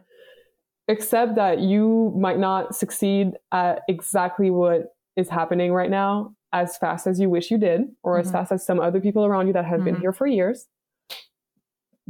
[0.88, 7.08] accept that you might not succeed at exactly what is happening right now as fast
[7.08, 8.34] as you wish you did, or as Mhm.
[8.34, 10.02] fast as some other people around you that have been Mhm.
[10.02, 10.68] here for years.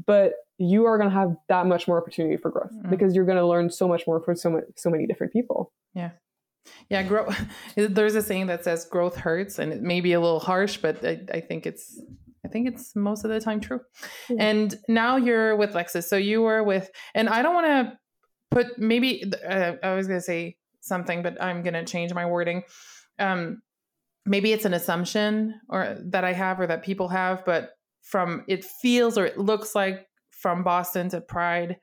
[0.06, 2.90] But you are going to have that much more opportunity for growth Mhm.
[2.90, 5.60] because you're going to learn so much more from so many, so many different people.
[5.94, 6.12] yeah
[6.90, 7.28] Yeah, grow
[7.76, 10.96] there's a saying that says growth hurts and it may be a little harsh but
[11.12, 11.86] i, I think it's
[12.46, 13.82] i think it's most of the time true
[14.30, 14.44] Yeah.
[14.50, 17.98] and now you're with lexis so you were with and i don't want to
[18.56, 19.12] put maybe
[19.56, 22.60] uh, i was going to say something but i'm going to change my wording
[23.20, 23.62] um
[24.34, 27.72] maybe it's an assumption or that i have or that people have but
[28.04, 29.98] from it feels or it looks like
[30.42, 31.78] from boston to pride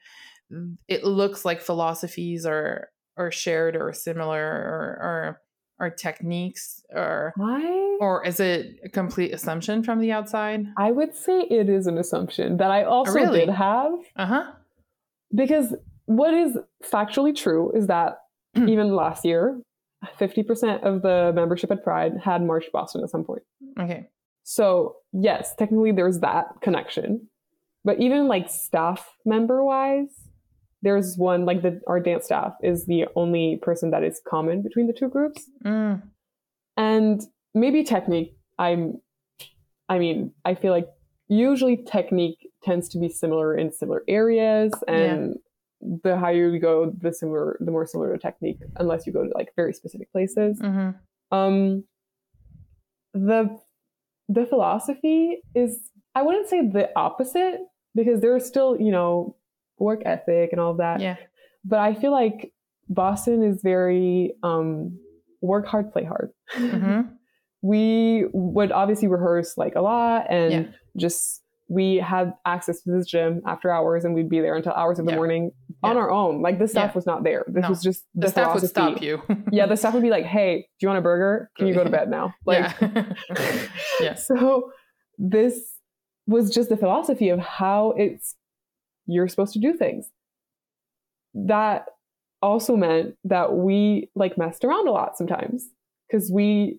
[0.88, 7.98] it looks like philosophies are are shared or similar or or, or techniques or I
[8.00, 11.98] or is it a complete assumption from the outside I would say it is an
[11.98, 13.40] assumption that I also Really?
[13.40, 14.52] did have uh-huh
[15.34, 15.74] because
[16.06, 18.14] what is factually true is that
[18.56, 19.60] even last year,
[20.18, 23.42] 50% of the membership at Pride had marched Boston at some point.
[23.78, 24.08] okay
[24.44, 27.27] So, yes, technically there's that connection.
[27.88, 30.14] But even like staff member wise,
[30.82, 34.86] there's one like the our dance staff is the only person that is common between
[34.88, 35.48] the two groups.
[35.64, 36.02] Mm,
[36.76, 37.22] And
[37.54, 39.00] maybe technique, I'm
[39.88, 40.88] I mean, I feel like
[41.28, 45.36] usually technique tends to be similar in similar areas and
[45.80, 49.30] the higher you go, the similar the more similar to technique, unless you go to
[49.34, 50.60] like very specific places.
[50.60, 50.94] mhm.
[51.30, 51.84] Um,
[53.14, 53.58] the
[54.28, 57.60] the philosophy is I wouldn't say the opposite
[57.94, 59.36] because there's still you know
[59.78, 61.00] work ethic and all of that.
[61.00, 61.16] yeah
[61.64, 62.52] But I feel like
[62.88, 64.98] Boston is very um,
[65.42, 66.30] work hard, play hard.
[66.56, 67.10] Mhm.
[67.62, 70.62] we would obviously rehearse like a lot and Yeah.
[70.96, 74.98] just we had access to this gym after hours and we'd be there until hours
[74.98, 75.16] of the Yeah.
[75.16, 75.50] morning
[75.82, 76.02] on Yeah.
[76.02, 76.40] our own.
[76.40, 76.94] Like the staff Yeah.
[76.94, 77.44] was not there.
[77.48, 77.68] This No.
[77.68, 79.20] was just the, staff would stop you
[79.52, 81.50] Yeah, the staff would be like, "Hey, do you want a burger?
[81.58, 82.74] Can you go to bed now?" Like,
[84.00, 84.70] yeah so
[85.18, 85.77] this
[86.28, 88.36] was just the philosophy of how it's
[89.06, 90.10] you're supposed to do things.
[91.34, 91.86] That
[92.40, 95.68] also meant that we like messed around a lot sometimes
[96.08, 96.78] because we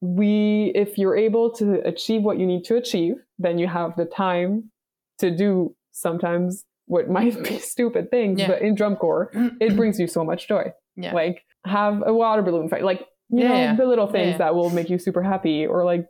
[0.00, 4.04] we if you're able to achieve what you need to achieve, then you have the
[4.04, 4.70] time
[5.18, 8.48] to do sometimes what might be stupid things, Yeah.
[8.48, 10.72] but in drum corps, it brings you so much joy.
[10.96, 11.14] yeah.
[11.14, 14.70] Like have a water balloon fight, like you Yeah, know the little things that will
[14.70, 16.06] make you super happy, or like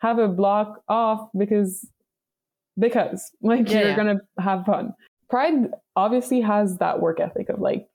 [0.00, 1.88] have a block off because
[2.80, 3.96] because like Yeah, you're yeah.
[3.96, 4.94] gonna have fun.
[5.28, 7.86] Pride obviously has that work ethic of like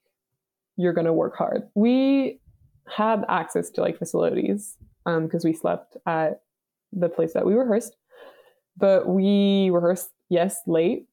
[0.78, 1.64] you're gonna work hard.
[1.76, 2.40] We
[2.88, 6.42] had access to like facilities um because we slept at
[6.94, 7.96] the place that we rehearsed,
[8.78, 11.08] but we rehearsed yes late.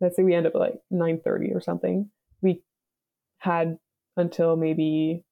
[0.00, 2.10] Let's say we end up at like nine thirty or something.
[2.42, 2.62] We
[3.38, 3.78] had
[4.16, 5.24] until maybe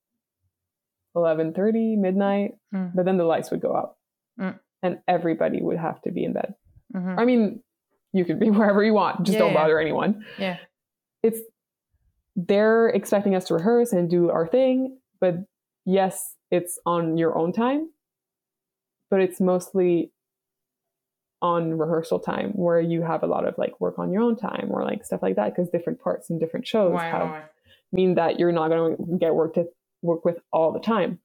[1.15, 2.93] eleven thirty midnight, Mm.
[2.95, 3.97] but then the lights would go out,
[4.39, 4.59] Mm.
[4.83, 6.55] and everybody would have to be in bed.
[6.95, 7.19] Mhm.
[7.19, 7.63] I mean,
[8.13, 9.61] you could be wherever you want, just Yeah, don't yeah.
[9.63, 10.25] bother anyone.
[10.39, 10.59] Yeah.
[11.23, 11.41] It's
[12.37, 15.37] they're expecting us to rehearse and do our thing, but
[15.85, 17.91] yes, it's on your own time,
[19.11, 20.11] but it's mostly
[21.41, 24.69] on rehearsal time where you have a lot of like work on your own time
[24.71, 27.45] or like stuff like that because different parts and different shows Why, have
[27.93, 29.67] mean that you're not going to get work to
[30.03, 31.21] work with all the time.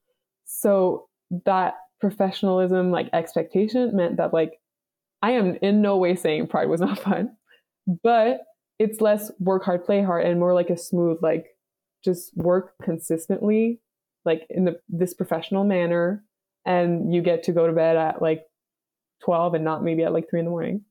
[0.45, 1.07] So
[1.45, 4.59] that professionalism, like expectation, meant that like
[5.21, 7.35] I am in no way saying Pride was not fun,
[8.03, 8.41] but
[8.77, 11.47] it's less work hard, play hard, and more like a smooth, like
[12.03, 13.81] just work consistently,
[14.25, 16.23] like in the, this professional manner,
[16.65, 18.43] and you get to go to bed at like
[19.23, 20.81] twelve and not maybe at like three in the morning,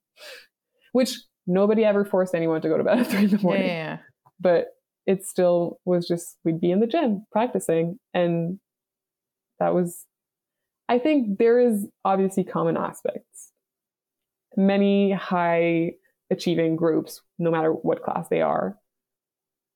[0.92, 1.14] which
[1.46, 3.68] nobody ever forced anyone to go to bed at three in the Yeah, morning yeah,
[3.68, 3.98] yeah.
[4.38, 4.66] but
[5.06, 8.58] it still was just we'd be in the gym practicing and
[9.58, 10.04] that was
[10.90, 13.47] i think there is obviously common aspects
[14.58, 15.92] many high
[16.30, 18.76] achieving groups no matter what class they are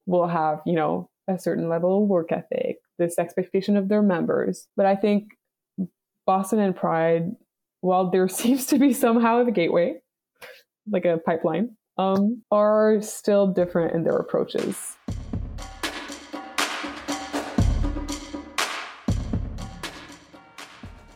[0.06, 4.66] will have you know a certain level of work ethic this expectation of their members.
[4.76, 5.30] But i think
[6.26, 7.30] boston and pride
[7.80, 9.94] while there seems to be somehow a gateway
[10.90, 14.91] like a pipeline um, are still different in their approaches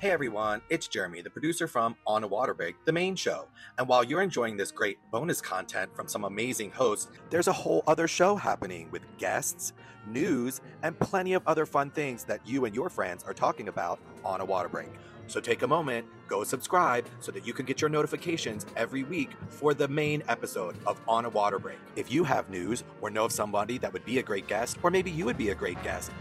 [0.06, 3.48] Hey everyone, it's Jeremy, the producer from On a Water Break, the main show.
[3.76, 7.82] And while you're enjoying this great bonus content from some amazing hosts, there's a whole
[7.88, 9.72] other show happening with guests,
[10.06, 13.98] news, and plenty of other fun things that you and your friends are talking about
[14.24, 14.90] on a water break.
[15.26, 19.30] So take a moment, go subscribe so that you can get your notifications every week
[19.48, 21.78] for the main episode of On a Water Break.
[21.96, 24.92] If you have news or know of somebody that would be a great guest, or
[24.92, 26.12] maybe you would be a great guest,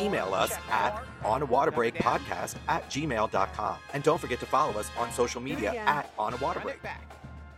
[0.00, 3.76] email us at onawaterbreakpodcast at gmail.com.
[3.92, 6.78] And don't forget to follow us on social media at On a Water Break.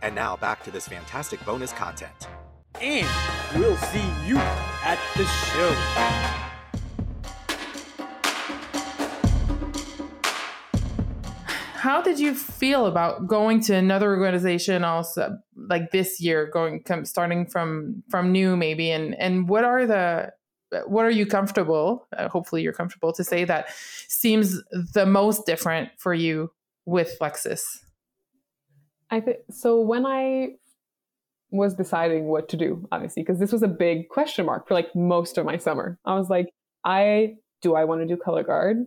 [0.01, 2.27] And now back to this fantastic bonus content.
[2.79, 3.07] And
[3.55, 6.51] we'll see you at the show.
[11.81, 17.05] How did you feel about going to another organization also like this year, going come,
[17.05, 20.31] starting from from new maybe, and and what are the
[20.85, 22.07] what are you comfortable?
[22.17, 23.69] Uh, hopefully, you're comfortable to say that
[24.07, 26.51] seems the most different for you
[26.85, 27.79] with Lexis.
[29.09, 29.79] I think so.
[29.81, 30.49] When I
[31.51, 34.95] was deciding what to do, obviously, because this was a big question mark for like
[34.95, 36.47] most of my summer, I was like,
[36.85, 38.77] I do I want to do color guard?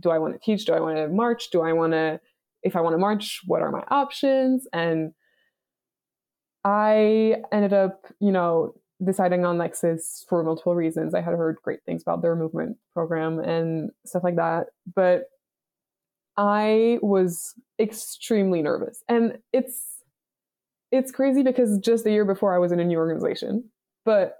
[0.00, 0.64] Do I want to teach?
[0.64, 1.50] Do I want to march?
[1.50, 2.20] Do I want to,
[2.62, 4.66] if I want to march, what are my options?
[4.72, 5.12] And
[6.64, 11.14] I ended up, you know, deciding on Lexis for multiple reasons.
[11.14, 14.68] I had heard great things about their movement program and stuff like that.
[14.94, 15.24] But
[16.36, 19.02] I was extremely nervous.
[19.08, 19.82] And it's
[20.92, 23.64] it's crazy because just the year before I was in a new organization.
[24.04, 24.36] But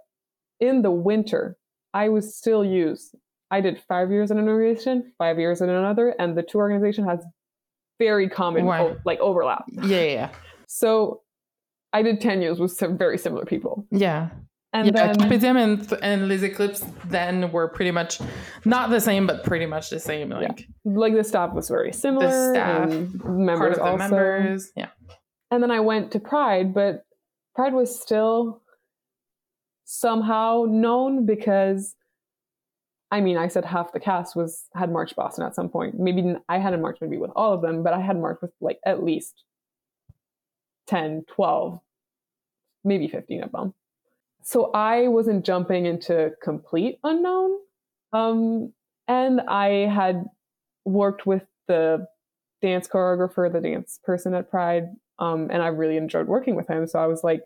[0.59, 1.57] in the winter,
[1.93, 3.15] I was still used.
[3.51, 7.05] I did five years in an organization, five years in another, and the two organization
[7.05, 7.19] has
[7.99, 8.87] very common Wow.
[8.89, 9.65] o- like overlap.
[9.69, 10.29] Yeah, yeah,
[10.67, 11.21] So
[11.93, 13.85] I did 10 years with some very similar people.
[13.91, 14.29] yeah.
[14.73, 18.19] And yeah, then Capitym and and Les Eclipses then were pretty much
[18.65, 20.29] not the same, but pretty much the same.
[20.29, 22.27] Like like the staff was very similar.
[22.27, 23.97] The staff, and part members of the also.
[23.97, 24.71] members.
[24.75, 24.89] Yeah.
[25.51, 27.05] And then I went to Pride, but
[27.55, 28.61] Pride was still
[29.85, 31.95] somehow known because
[33.09, 35.97] I mean, I said half the cast was had marched Boston at some point.
[35.97, 38.79] Maybe I hadn't marched maybe with all of them, but I had marched with like
[38.85, 39.43] at least
[40.87, 41.79] 10, 12,
[42.83, 43.73] maybe 15 of them.
[44.47, 47.59] So I wasn't jumping into complete unknown.
[48.13, 48.71] Um,
[49.05, 50.23] and I had
[50.85, 52.07] worked with the
[52.61, 54.85] dance choreographer, the dance person at Pride,
[55.19, 56.87] um, and I really enjoyed working with him.
[56.87, 57.41] So I was like,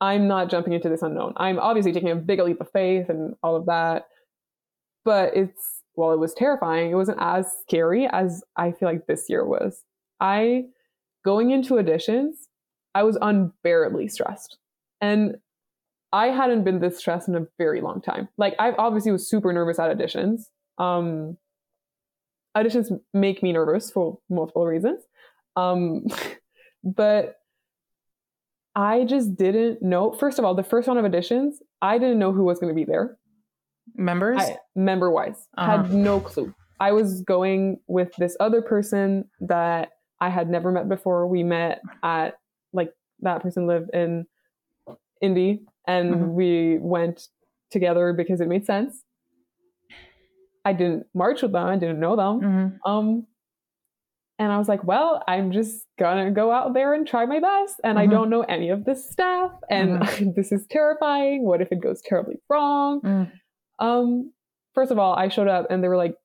[0.00, 1.32] I'm not jumping into this unknown.
[1.36, 4.06] I'm obviously taking a big leap of faith and all of that,
[5.04, 9.26] but it's while it was terrifying, it wasn't as scary as I feel like this
[9.28, 9.84] year was.
[10.18, 10.64] I
[11.24, 12.32] going into auditions,
[12.96, 14.58] I was unbearably stressed.
[15.00, 15.36] And
[16.14, 18.28] I hadn't been this stressed in a very long time.
[18.38, 20.42] Like I obviously was super nervous at auditions.
[20.78, 21.36] Um
[22.56, 25.02] auditions make me nervous for multiple reasons.
[25.56, 26.06] Um
[26.84, 27.36] but
[28.76, 30.12] I just didn't know.
[30.12, 32.74] First of all, the first round of auditions, I didn't know who was going to
[32.74, 33.16] be there.
[33.94, 34.42] Members?
[34.74, 35.82] Member wise, Uh-huh.
[35.82, 36.52] had no clue.
[36.80, 41.26] I was going with this other person that I had never met before.
[41.28, 42.34] We met at
[42.72, 44.26] like that person lived in
[45.20, 46.28] Indy, and Mhm.
[46.34, 47.28] we went
[47.70, 49.02] together because it made sense.
[50.64, 51.66] I didn't march with them.
[51.66, 52.40] I didn't know them.
[52.40, 52.78] Mhm.
[52.86, 53.26] Um,
[54.38, 57.80] and I was like, well, I'm just gonna go out there and try my best.
[57.84, 58.10] And I Mhm.
[58.10, 60.00] don't know any of this staff, and
[60.36, 61.44] this is terrifying.
[61.44, 63.00] What if it goes terribly wrong?
[63.02, 63.32] Mm.
[63.78, 64.32] Um,
[64.74, 66.16] first of all, I showed up and there were like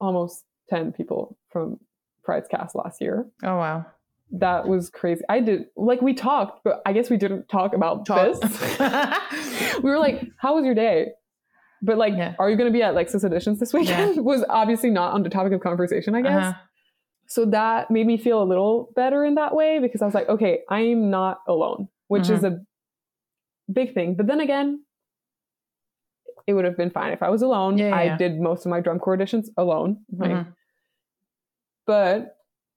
[0.00, 1.80] almost 10 people from
[2.24, 3.26] Pride's cast last year.
[3.42, 3.86] Oh wow.
[4.38, 5.22] That was crazy.
[5.28, 8.40] I did like we talked, but I guess we didn't talk about Talk.
[8.40, 8.78] this.
[9.82, 11.08] we were like, "How was your day?"
[11.82, 12.34] But like, Yeah.
[12.38, 14.24] are you going to be at Lexis Editions this weekend?
[14.24, 16.42] was obviously not on the topic of conversation, I guess.
[16.46, 16.58] Uh-huh.
[17.26, 20.28] So that made me feel a little better in that way because I was like,
[20.28, 22.56] okay, I'm not alone, which is Mm-hmm.
[23.68, 24.14] a big thing.
[24.16, 24.82] But then again,
[26.46, 27.78] it would have been fine if I was alone.
[27.78, 28.16] Yeah, yeah, I yeah.
[28.16, 30.04] did most of my drum corps auditions alone.
[30.10, 30.54] Like, Mhm.
[31.86, 32.33] But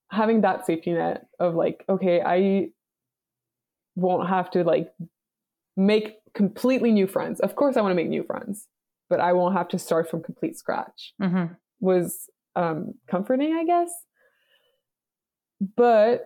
[0.09, 2.69] having that safety net of like, okay, I
[3.95, 4.91] won't have to like
[5.75, 7.39] make completely new friends.
[7.39, 8.67] Of course, I want to make new friends,
[9.09, 11.57] but I won't have to start from complete scratch Mhm.
[11.79, 13.91] was um, comforting, I guess.
[15.75, 16.25] But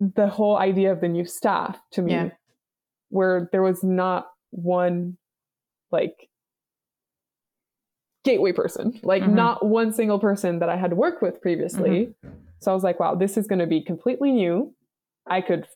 [0.00, 2.30] the whole idea of the new staff to me, Yeah.
[3.10, 5.16] where there was not one
[5.90, 6.28] like
[8.24, 9.32] gateway person, like Mhm.
[9.32, 12.14] not one single person that I had worked with previously.
[12.60, 14.74] So I was like, wow, this is going to be completely new.
[15.26, 15.66] I could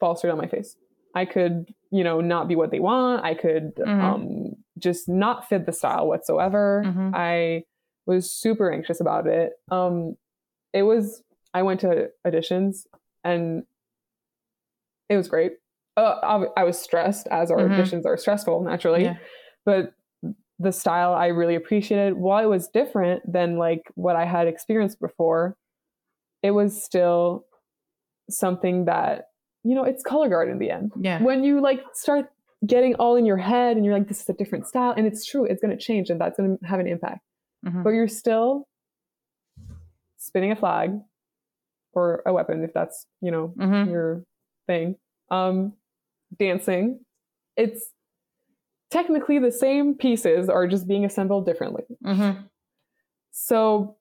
[0.00, 0.76] fall straight on my face.
[1.14, 3.24] I could, you know, not be what they want.
[3.24, 4.02] I could Mhm.
[4.02, 6.84] um, just not fit the style whatsoever.
[6.86, 7.10] Mhm.
[7.14, 7.64] I
[8.06, 9.52] was super anxious about it.
[9.70, 10.16] Um,
[10.72, 11.22] it was,
[11.54, 12.86] I went to auditions
[13.24, 13.64] and
[15.08, 15.52] it was great.
[15.96, 17.70] Uh, I, I was stressed, as our Mhm.
[17.76, 19.16] auditions are stressful naturally, Yeah.
[19.64, 19.94] but
[20.60, 22.14] the style I really appreciated.
[22.14, 25.56] While it was different than like what I had experienced before,
[26.48, 27.44] it was still
[28.30, 29.26] something that
[29.64, 30.92] you know it's color guard in the end.
[31.08, 31.22] Yeah.
[31.22, 32.30] When you like start
[32.66, 35.24] getting all in your head and you're like, this is a different style, and it's
[35.30, 37.20] true, it's going to change and that's going to have an impact.
[37.66, 37.82] Mhm.
[37.84, 38.66] But you're still
[40.16, 40.98] spinning a flag
[41.92, 43.90] or a weapon if that's you know Mhm.
[43.90, 44.24] your
[44.66, 44.96] thing.
[45.30, 45.74] Um,
[46.38, 47.00] dancing,
[47.56, 47.92] it's
[48.90, 51.84] technically the same pieces are just being assembled differently.
[52.04, 52.48] Mhm.
[53.30, 53.97] So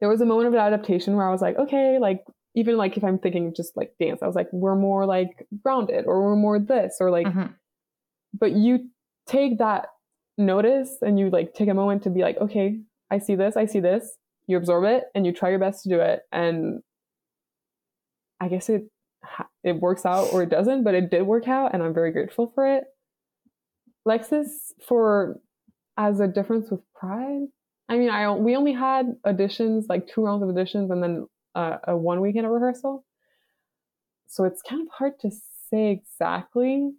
[0.00, 3.04] there was a moment of adaptation where I was like, okay, like even like if
[3.04, 6.58] I'm thinking just like dance, I was like, we're more like grounded or we're more
[6.58, 7.54] this or like, Mhm.
[8.38, 8.88] but you
[9.26, 9.88] take that
[10.38, 12.80] notice and you like take a moment to be like, okay,
[13.10, 14.16] I see this, I see this.
[14.46, 16.22] You absorb it and you try your best to do it.
[16.32, 16.82] And
[18.40, 18.84] I guess it
[19.64, 22.52] it works out or it doesn't, but it did work out, and I'm very grateful
[22.54, 22.84] for it.
[24.06, 25.40] Lexis for
[25.96, 27.46] as a difference with Pride.
[27.88, 31.78] I mean, I we only had auditions, like two rounds of auditions, and then uh,
[31.84, 33.04] a one weekend of rehearsal.
[34.28, 35.30] So it's kind of hard to
[35.70, 36.90] say exactly.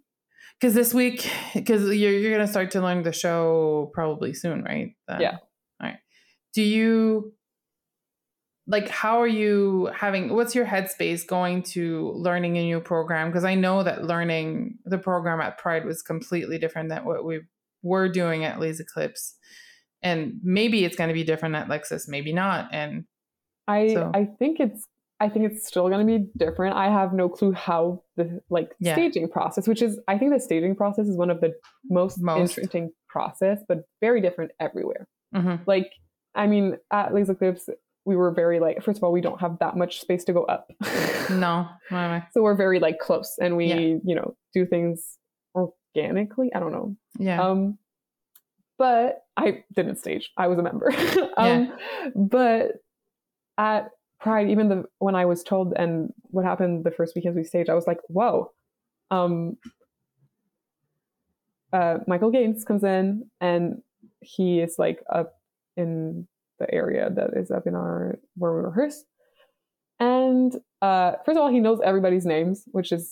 [0.58, 4.94] Because this week, because you're you're gonna start to learn the show probably soon, right?
[5.06, 5.20] Then.
[5.20, 5.36] Yeah.
[5.80, 5.98] All right.
[6.54, 7.34] Do you
[8.66, 10.34] like how are you having?
[10.34, 13.28] What's your headspace going to learning a new program?
[13.28, 17.40] Because I know that learning the program at Pride was completely different than what we
[17.82, 19.36] were doing at Les Eclipses,
[20.02, 22.68] and maybe it's going to be different at Lexis, maybe not.
[22.72, 23.04] And
[23.66, 24.86] I So- I think it's
[25.20, 26.76] I think it's still going to be different.
[26.76, 28.92] I have no clue how the like Yeah.
[28.94, 31.54] staging process, which is I think the staging process is one of the
[31.90, 32.56] most, Most.
[32.56, 35.08] interesting process, but very different everywhere.
[35.34, 35.66] Mhm.
[35.66, 35.90] Like
[36.36, 37.68] I mean, at Les Eclipses,
[38.04, 40.44] we were very like first of all, we don't have that much space to go
[40.44, 40.70] up.
[41.30, 42.26] no, why am I?
[42.30, 43.98] so we're very like close, and we Yeah.
[44.04, 45.18] you know do things
[45.56, 46.52] organically.
[46.54, 46.96] I don't know.
[47.18, 47.78] yeah, Um,
[48.78, 50.30] but I didn't stage.
[50.36, 50.92] I was a member.
[51.36, 51.72] um,
[52.14, 52.72] But
[53.58, 57.44] at Pride, even the when I was told and what happened the first weekends we
[57.44, 58.52] staged, I was like, whoa.
[59.10, 59.56] Um,
[61.72, 63.82] uh, Michael Gaines comes in and
[64.20, 65.34] he is like up
[65.76, 66.26] in
[66.58, 69.04] the area that is up in our where we rehearse.
[70.00, 73.10] And uh, first of all, he knows everybody's names, which is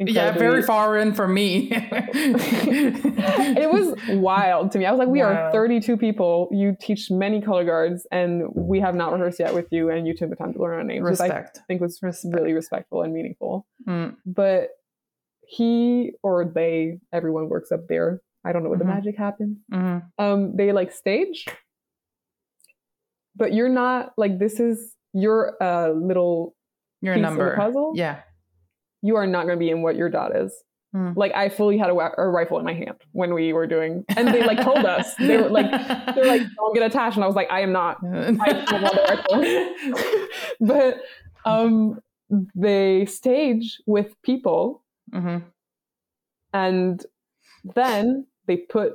[0.00, 1.68] yeah, very far in from me.
[1.72, 4.86] it was wild to me.
[4.86, 5.48] I was like, we Wow.
[5.48, 6.48] are 32 people.
[6.52, 10.14] You teach many color guards, and we have not rehearsed yet with you, and you
[10.14, 13.66] took the time to learn our names, which I think was really respectful and meaningful.
[13.88, 14.70] Mm, But
[15.48, 18.20] he or they, everyone works up there.
[18.44, 18.82] I don't know what Mhm.
[18.82, 19.58] the magic happens.
[19.72, 20.02] mhm.
[20.18, 21.46] Um, they like stage,
[23.34, 26.54] but you're not like this is you're a little
[27.00, 27.56] Your number.
[27.56, 27.92] puzzle.
[27.96, 28.20] Yeah.
[29.06, 30.52] You are not going to be in what your dot is.
[30.92, 31.12] Hmm.
[31.16, 34.04] Like I fully had a, wa- a rifle in my hand when we were doing,
[34.16, 35.70] and they like told us they were like
[36.14, 37.98] they're like don't get attached, and I was like I am not.
[38.04, 38.08] I
[38.52, 40.26] don't want the rifle.
[40.60, 41.02] but
[41.44, 42.00] um,
[42.54, 44.82] they stage with people,
[45.12, 45.42] Mhm.
[46.52, 47.04] and
[47.74, 48.94] then they put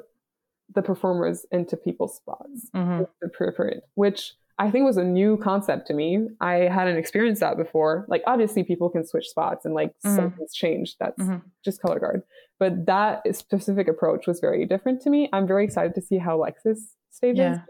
[0.74, 2.70] the performers into people's spots.
[2.74, 3.08] Mhm.
[3.22, 6.28] the which I think it was a new concept to me.
[6.40, 8.06] I hadn't experienced that before.
[8.08, 10.16] Like obviously people can switch spots and like Mhm.
[10.16, 10.98] something's changed.
[11.00, 11.42] That's Mhm.
[11.66, 12.22] just color guard.
[12.60, 15.30] But that specific approach was very different to me.
[15.34, 17.62] I'm very excited to see how Lexis stages Yeah.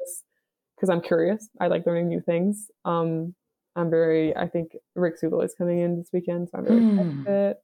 [0.75, 1.49] because I'm curious.
[1.61, 2.69] I like learning new things.
[2.83, 3.35] Um,
[3.77, 4.35] I'm very.
[4.35, 6.91] I think Rick Subel is coming in this weekend, so I'm very Mm.
[6.99, 7.57] excited to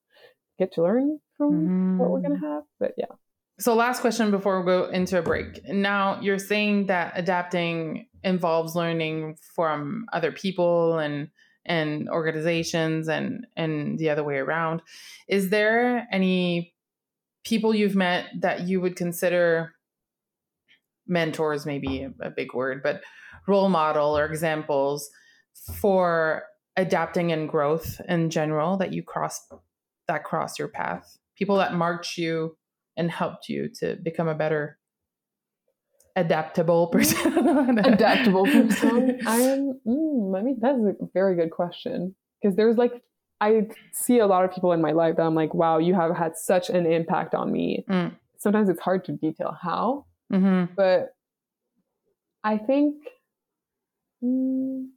[0.57, 2.63] get to learn from what we're gonna have.
[2.79, 3.11] But yeah,
[3.59, 5.67] So, last question before we go into a break.
[5.67, 11.29] Now, you're saying that adapting involves learning from other people and
[11.65, 14.83] and organizations and and the other way around.
[15.27, 16.75] Is there any
[17.43, 19.73] people you've met that you would consider
[21.07, 21.65] mentors?
[21.65, 23.01] Maybe a, a big word, but
[23.47, 25.09] role model or examples
[25.73, 26.43] for
[26.75, 29.41] adapting and growth in general that you cross
[30.07, 31.17] that cross your path.
[31.35, 32.55] People that marked you
[32.97, 34.77] and helped you to become a better
[36.15, 37.77] adaptable person.
[37.79, 39.19] adaptable person.
[39.25, 39.79] I am.
[39.87, 40.55] Mm, let me.
[40.59, 43.01] That's a very good question because there's like
[43.39, 46.15] I see a lot of people in my life that I'm like, wow, you have
[46.15, 47.85] had such an impact on me.
[47.89, 48.15] Mm.
[48.39, 51.09] Sometimes it's hard to detail how, hmm but
[52.43, 52.95] I think
[54.23, 54.87] mm,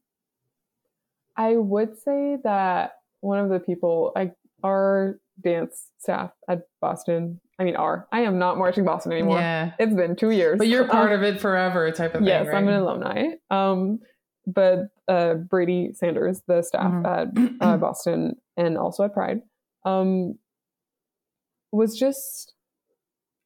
[1.36, 7.40] I would say that one of the people, like our dance staff at Boston.
[7.58, 8.06] I mean, our.
[8.12, 9.38] I am not marching Boston anymore.
[9.38, 9.72] Yeah.
[9.78, 10.58] It's been two years.
[10.58, 12.48] But you're part Um, of it forever type of yes, thing.
[12.52, 12.58] Right?
[12.58, 13.24] I'm an alumni.
[13.50, 13.98] Um,
[14.46, 17.56] but uh, Brady Sanders, the staff Mhm.
[17.60, 19.42] at uh, Boston and also at Pride,
[19.84, 20.38] um,
[21.72, 22.54] was just.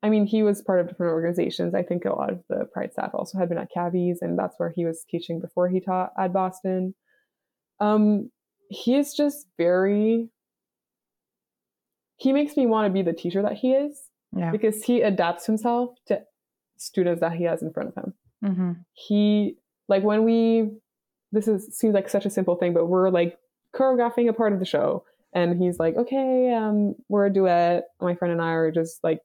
[0.03, 1.75] I mean, he was part of different organizations.
[1.75, 4.55] I think a lot of the Pride staff also had been at Cavies, and that's
[4.59, 6.95] where he was teaching before he taught at Boston.
[7.81, 8.31] Um,
[8.69, 10.29] he is just very.
[12.17, 14.01] He makes me want to be the teacher that he is
[14.37, 14.51] yeah.
[14.51, 16.21] because he adapts himself to
[16.77, 18.15] students that he has in front of him.
[18.43, 19.57] Hmm he
[19.89, 20.71] like when we
[21.33, 23.39] this is seems like such a simple thing but we're like
[23.75, 25.05] choreographing a part of the show
[25.35, 27.85] and he's like okay um we're a duet.
[28.01, 29.21] My friend and i are just like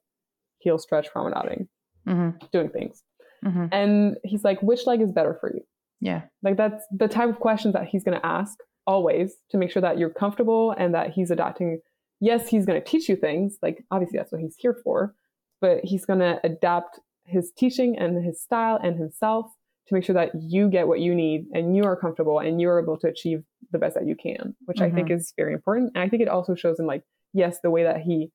[0.58, 1.68] heel stretch promenading
[2.06, 3.02] hmm doing things.
[3.42, 5.62] Hmm and he's like which leg is better for you?
[6.00, 6.22] Yeah.
[6.42, 9.82] like that's the type of questions that he's going to ask always to make sure
[9.82, 11.80] that you're comfortable and that he's adapting
[12.20, 15.14] yes he's going to teach you things like obviously that's what he's here for
[15.60, 19.46] but he's going to adapt his teaching and his style and himself
[19.86, 22.80] to make sure that you get what you need and you are comfortable and you're
[22.80, 23.42] able to achieve
[23.72, 26.28] the best that you can which i think is very important and i think it
[26.28, 27.02] also shows in like
[27.32, 28.30] yes the way that he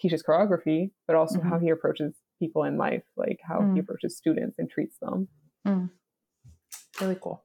[0.00, 1.48] teaches choreography but also Mhm.
[1.50, 3.74] how he approaches people in life like how Mm.
[3.74, 5.28] he approaches students and treats them
[7.00, 7.44] Really cool.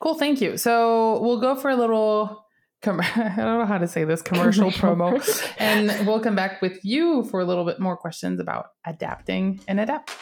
[0.00, 0.14] Cool.
[0.14, 0.56] Thank you.
[0.56, 2.44] So we'll go for a little.
[2.82, 5.20] Com- I don't know how to say this commercial promo,
[5.58, 9.80] and we'll come back with you for a little bit more questions about adapting and
[9.80, 10.12] adapt.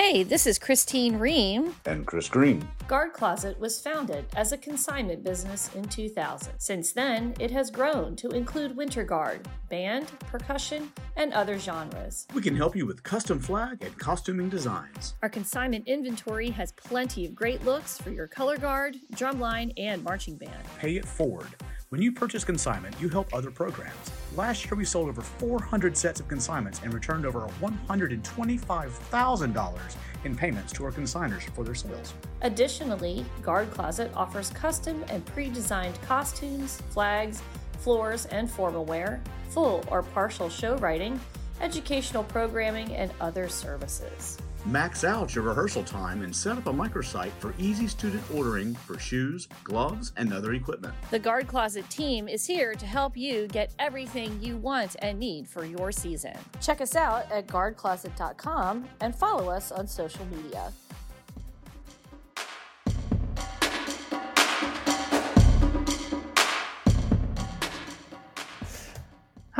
[0.00, 1.74] Hey, this is Christine Ream.
[1.84, 2.66] and Chris Green.
[2.86, 6.52] Guard Closet was founded as a consignment business in 2000.
[6.56, 12.28] Since then, it has grown to include winter guard, band, percussion, and other genres.
[12.32, 15.14] We can help you with custom flag and costuming designs.
[15.20, 20.36] Our consignment inventory has plenty of great looks for your color guard, drumline, and marching
[20.36, 20.62] band.
[20.78, 21.48] Pay it forward.
[21.90, 23.94] When you purchase consignment, you help other programs.
[24.36, 29.78] Last year, we sold over 400 sets of consignments and returned over $125,000
[30.24, 32.12] in payments to our consigners for their sales.
[32.42, 37.42] Additionally, Guard Closet offers custom and pre designed costumes, flags,
[37.78, 41.18] floors, and formal wear, full or partial show writing,
[41.62, 44.36] educational programming, and other services.
[44.68, 48.98] Max out your rehearsal time and set up a microsite for easy student ordering for
[48.98, 50.94] shoes, gloves, and other equipment.
[51.10, 55.48] The Guard Closet team is here to help you get everything you want and need
[55.48, 56.36] for your season.
[56.60, 60.70] Check us out at guardcloset.com and follow us on social media.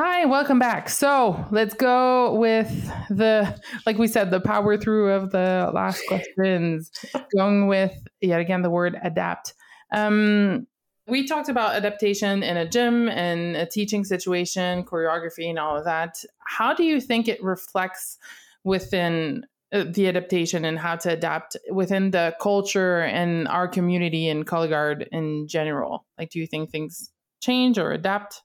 [0.00, 0.88] Hi, welcome back.
[0.90, 2.68] So let's go with
[3.10, 6.92] the, like we said, the power through of the last questions.
[7.36, 9.54] Going with yet again the word adapt.
[9.92, 10.68] Um,
[11.08, 15.84] we talked about adaptation in a gym and a teaching situation, choreography, and all of
[15.86, 16.22] that.
[16.46, 18.18] How do you think it reflects
[18.62, 24.46] within uh, the adaptation and how to adapt within the culture and our community and
[24.46, 26.06] color guard in general?
[26.16, 28.42] Like, do you think things change or adapt?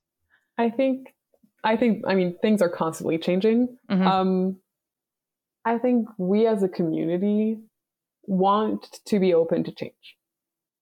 [0.58, 1.14] I think
[1.64, 3.78] I think, I mean, things are constantly changing.
[3.90, 4.06] Mhm.
[4.06, 4.58] Um,
[5.66, 7.58] I think we as a community
[8.26, 10.18] want to be open to change.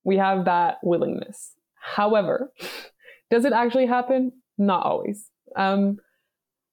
[0.04, 1.54] We have that willingness.
[1.80, 2.52] However,
[3.30, 4.32] does it actually happen?
[4.58, 5.28] Not always.
[5.56, 5.98] Um,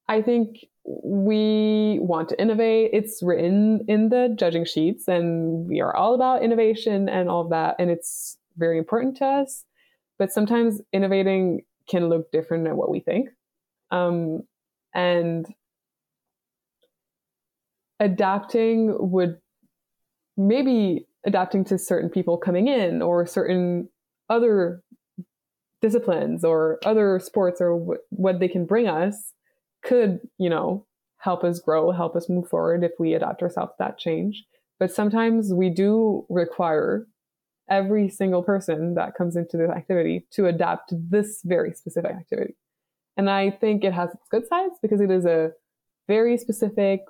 [0.07, 2.89] I think we want to innovate.
[2.93, 7.51] It's written in the judging sheets, and we are all about innovation and all of
[7.51, 7.75] that.
[7.77, 9.65] And it's very important to us.
[10.17, 13.29] But sometimes innovating can look different than what we think
[13.91, 14.41] um,
[14.93, 15.47] and
[17.99, 19.37] adapting would
[20.37, 23.89] maybe adapting to certain people coming in or certain
[24.29, 24.81] other
[25.81, 29.33] disciplines or other sports or w- what they can bring us
[29.83, 30.85] could you know
[31.17, 34.45] help us grow help us move forward if we adapt ourselves to that change.
[34.79, 37.05] But sometimes we do require
[37.69, 42.55] every single person that comes into the activity to adapt to this very specific activity
[43.17, 45.51] and I think it has its good sides because it is a
[46.07, 47.01] very specific,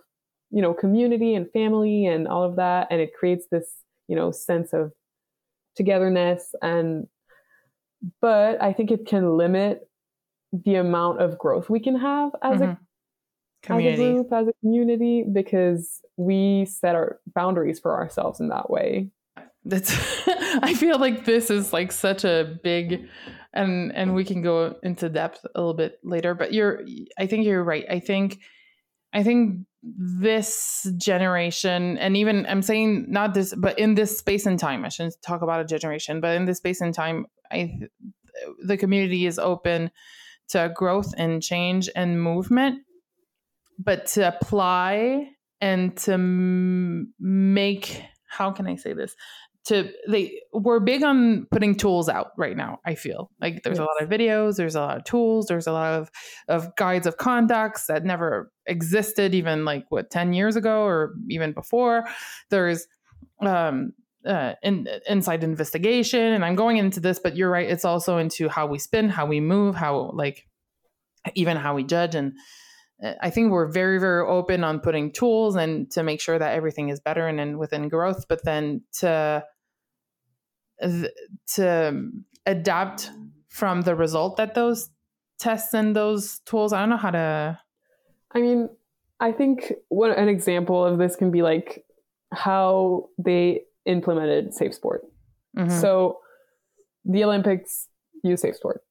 [0.52, 2.88] you know, community and family and all of that.
[2.90, 4.92] And it creates this, you know, sense of
[5.76, 6.54] togetherness.
[6.62, 7.08] And,
[8.22, 9.88] but I think it can limit
[10.52, 12.72] the amount of growth we can have as Mhm.
[12.74, 12.80] a
[13.62, 14.04] Community.
[14.04, 18.70] as a group, as a community, because we set our boundaries for ourselves in that
[18.70, 19.10] way.
[19.66, 19.92] That's
[20.64, 23.08] I feel like this is like such a big
[23.54, 24.34] and and we mm-hmm.
[24.34, 26.82] can go into depth a little bit later, but you're
[27.18, 27.86] I think you're right.
[27.90, 28.40] I think
[29.14, 34.60] I think this generation and even I'm saying not this but in this space and
[34.60, 37.80] time, I shouldn't talk about a generation, but in this space and time, I
[38.64, 39.92] the community is open
[40.50, 42.82] to growth and change and movement,
[43.78, 45.30] but to apply
[45.62, 49.16] and to make how can I say this?
[49.66, 52.80] To they we're big on putting tools out right now.
[52.86, 55.72] I feel like there's a lot of videos, there's a lot of tools, there's a
[55.72, 56.10] lot of
[56.48, 61.52] of guides of conducts that never existed even like what 10 years ago or even
[61.52, 62.08] before.
[62.50, 62.88] There's
[63.42, 63.94] um
[64.26, 68.50] uh, in, inside investigation and i'm going into this but you're right it's also into
[68.50, 70.46] how we spin how we move how like
[71.36, 72.34] even how we judge and
[73.04, 76.54] Uh, i think we're very very open on putting tools and to make sure that
[76.54, 79.44] everything is better and, and within growth but then to
[80.82, 81.04] uh,
[81.46, 83.12] to um, adapt
[83.50, 84.90] from the result that those
[85.40, 87.60] tests and those tools i don't know how to
[88.32, 88.70] I mean,
[89.20, 91.86] I think what an example of this can be like
[92.34, 95.02] how they implemented safe sport.
[95.58, 95.72] Mhm.
[95.72, 96.20] So
[97.06, 97.88] the Olympics
[98.24, 98.84] use safe sport.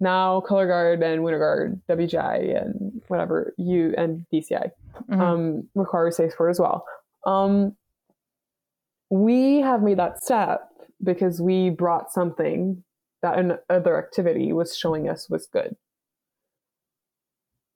[0.00, 4.70] Now color guard and winter guard, WGI and whatever you and DCI
[5.08, 5.20] Mhm.
[5.20, 6.84] um, require safe sport as well.
[7.26, 7.76] Um,
[9.10, 10.70] we have made that step
[11.02, 12.84] because we brought something
[13.22, 15.76] that another activity was showing us was good.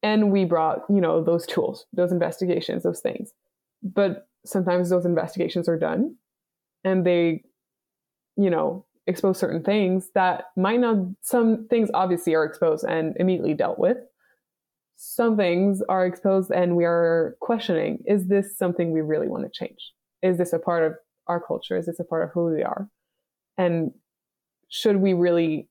[0.02, 3.32] And we brought, you know, those tools, those investigations, those things.
[3.82, 6.16] But sometimes those investigations are done
[6.84, 7.44] and they,
[8.36, 13.54] you know, expose certain things that might not, some things obviously are exposed and immediately
[13.54, 13.96] dealt with.
[14.96, 19.50] Some things are exposed and we are questioning is this something we really want to
[19.52, 19.92] change?
[20.22, 20.94] Is this a part of
[21.26, 21.76] our culture?
[21.76, 22.88] Is this a part of who we are?
[23.58, 23.92] And
[24.68, 25.68] should we really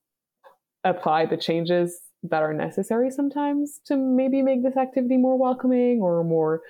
[0.84, 6.22] apply the changes that are necessary sometimes to maybe make this activity more welcoming or
[6.22, 6.60] more,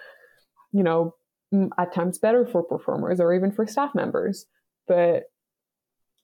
[0.72, 1.14] you know,
[1.76, 4.46] at times better for performers or even for staff members?
[4.86, 5.24] But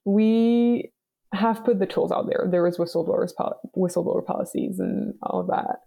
[0.09, 0.91] we
[1.35, 2.47] have put the tools out there.
[2.51, 5.81] There is whistleblowers pol- whistleblower policies and all of that.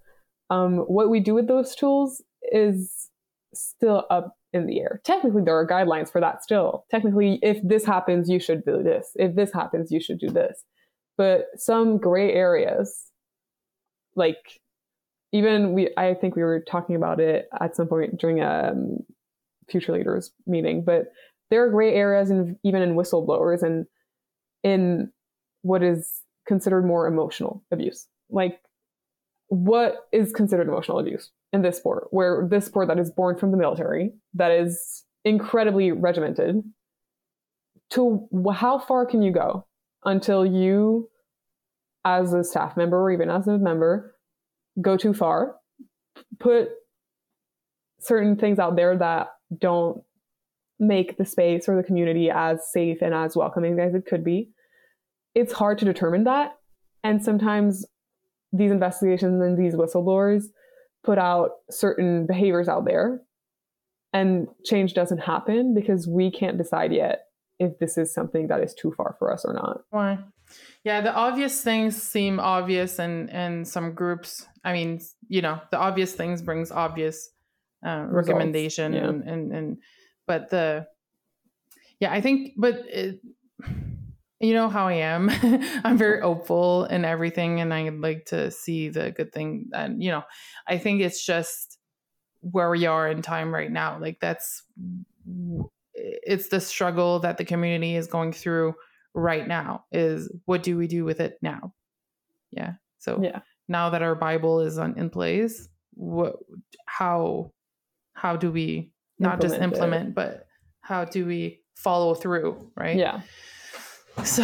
[0.54, 3.10] Um, what we do with those tools is
[3.54, 5.02] still up in the air.
[5.04, 6.86] Technically, there are guidelines for that still.
[6.92, 9.12] Technically, if this happens, you should do this.
[9.16, 10.64] If this happens, you should do this.
[11.18, 13.08] But some gray areas,
[14.16, 14.60] like
[15.32, 18.98] even we, I think we were talking about it at some point during a um,
[19.70, 21.06] future leaders meeting, but
[21.50, 23.86] there are gray areas in, even in whistleblowers and
[24.64, 25.12] in
[25.62, 28.08] what is considered more emotional abuse.
[28.30, 28.60] Like
[29.48, 33.52] what is considered emotional abuse in this sport, where this sport that is born from
[33.52, 36.64] the military, that is incredibly regimented,
[37.92, 39.66] to how far can you go
[40.06, 41.10] until you,
[42.06, 44.16] as a staff member or even as a member,
[44.82, 45.58] go too far,
[46.40, 46.70] put
[48.00, 49.28] certain things out there that
[49.60, 50.02] don't
[50.82, 54.50] make the space or the community as safe and as welcoming as it could be.
[55.36, 56.58] It's hard to determine that.
[57.04, 57.86] And sometimes
[58.52, 60.46] these investigations and these whistleblowers
[61.04, 63.22] put out certain behaviors out there
[64.12, 67.26] and change doesn't happen because we can't decide yet
[67.60, 69.82] if this is something that is too far for us or not.
[69.92, 70.18] Why?
[70.84, 74.46] Yeah, the obvious things seem obvious, and and some groups.
[74.66, 77.30] I mean, you know, the obvious things brings obvious
[77.86, 79.08] uh, recommendation, yeah.
[79.08, 79.78] and, and and
[80.32, 80.88] but the
[82.00, 83.20] yeah, I think, but it,
[84.40, 85.30] you know how I am.
[85.84, 89.68] I'm very hopeful in everything, and I like to see the good thing.
[89.74, 90.24] And you know,
[90.66, 91.78] I think it's just
[92.40, 94.00] where we are in time right now.
[94.00, 94.64] Like that's
[95.94, 98.74] it's the struggle that the community is going through
[99.14, 101.74] right now is what do we do with it now
[102.50, 103.42] yeah so Yeah.
[103.68, 106.38] now that our bible is on, in place what
[106.86, 107.52] how
[108.14, 110.16] how do we not just Implement it.
[110.16, 110.48] but
[110.82, 113.22] how do we follow through right Yeah.
[114.24, 114.44] so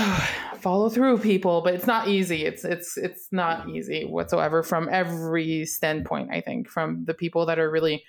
[0.59, 5.65] follow through people but it's not easy it's it's it's not easy whatsoever from every
[5.65, 8.03] standpoint i think from the people that are really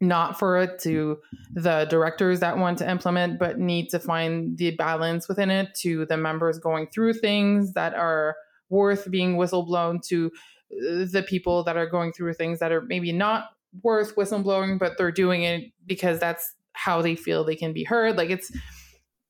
[0.00, 1.18] not for it to
[1.54, 6.06] the directors that want to implement but need to find the balance within it to
[6.06, 8.36] the members going through things that are
[8.70, 10.30] worth being whistleblown to
[10.70, 13.46] uh, the people that are going through things that are maybe not
[13.82, 18.16] worth whistleblowing but they're doing it because that's how they feel they can be heard.
[18.16, 18.52] Like it's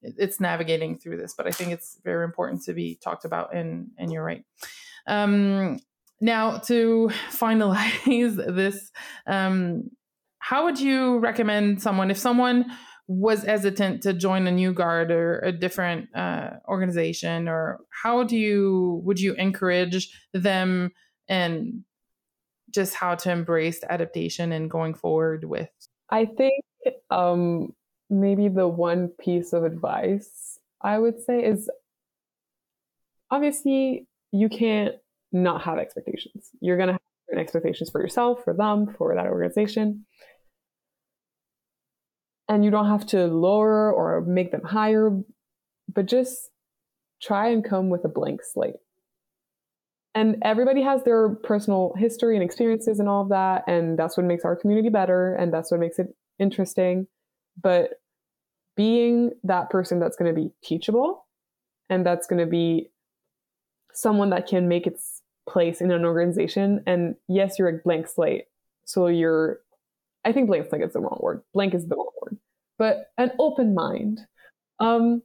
[0.02, 3.88] it's navigating through this but i think it's very important to be talked about and
[3.98, 4.44] and you're right.
[5.06, 5.78] Um
[6.20, 8.90] now to finalize this
[9.26, 9.90] um
[10.38, 12.66] how would you recommend someone if someone
[13.08, 18.36] was hesitant to join a new guard or a different uh, organization or how do
[18.36, 20.92] you would you encourage them
[21.26, 21.84] and
[22.70, 25.70] just how to embrace adaptation and going forward with
[26.10, 26.64] I think
[27.10, 27.74] um,
[28.08, 31.70] maybe the one piece of advice I would say is
[33.30, 34.94] obviously you can't
[35.32, 36.50] not have expectations.
[36.60, 40.06] You're going to have certain expectations for yourself, for them, for that organization.
[42.48, 45.10] And you don't have to lower or make them higher,
[45.92, 46.50] but just
[47.20, 48.76] try and come with a blank slate.
[50.18, 53.62] And everybody has their personal history and experiences and all of that.
[53.68, 55.36] And that's what makes our community better.
[55.36, 56.08] And that's what makes it
[56.40, 57.06] interesting.
[57.62, 58.00] But
[58.76, 61.24] being that person that's going to be teachable
[61.88, 62.90] and that's going to be
[63.92, 66.82] someone that can make its place in an organization.
[66.84, 68.46] And yes, you're a blank slate.
[68.86, 69.60] So you're,
[70.24, 71.42] I think blank slate is the wrong word.
[71.54, 72.38] Blank is the wrong word,
[72.76, 74.18] but an open mind,
[74.80, 75.22] um,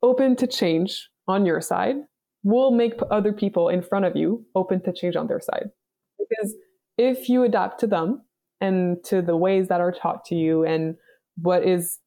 [0.00, 1.96] open to change on your side
[2.42, 5.70] will make other people in front of you open to change on their side.
[6.18, 6.54] Because
[6.98, 8.22] if you adapt to them
[8.60, 10.96] and to the ways that are taught to you and
[11.40, 11.98] what is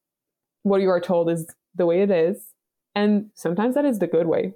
[0.63, 2.51] what you are told is the way it is,
[2.95, 4.53] and sometimes that is the good way.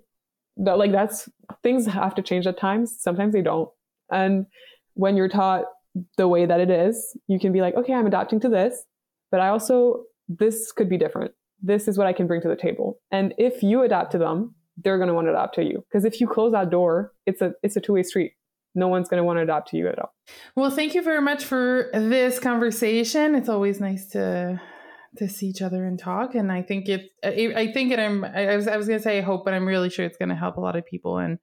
[0.57, 1.29] That like that's
[1.63, 2.95] things have to change at times.
[2.99, 3.69] Sometimes they don't.
[4.11, 4.45] And
[4.93, 5.65] when you're taught
[6.17, 8.83] the way that it is, you can be like, okay, I'm adapting to this,
[9.31, 11.31] but I also this could be different.
[11.61, 12.99] This is what I can bring to the table.
[13.11, 15.83] And if you adapt to them, they're going to want to adapt to you.
[15.89, 18.33] Because if you close that door, it's a it's a two way street.
[18.75, 20.13] No one's going to want to adopt to you at all.
[20.55, 23.35] Well, thank you very much for this conversation.
[23.35, 24.61] It's always nice to
[25.17, 26.35] to see each other and talk.
[26.35, 29.03] And I think it, I, I think it, I'm, I was, I was going to
[29.03, 31.17] say I hope, but I'm really sure it's going to help a lot of people.
[31.17, 31.39] And,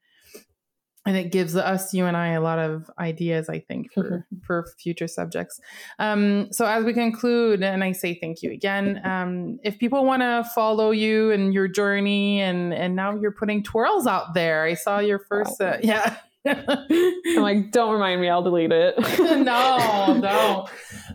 [1.07, 4.67] and it gives us, you and I, a lot of ideas, I think, for, for
[4.79, 5.61] future subjects.
[5.99, 10.23] Um, so as we conclude, and I say thank you again, um, if people want
[10.23, 14.75] to follow you and your journey and, and now you're putting twirls out there, I
[14.75, 16.17] saw your first, uh, yeah.
[16.47, 18.95] I'm like, don't remind me, I'll delete it.
[19.19, 20.67] no, no.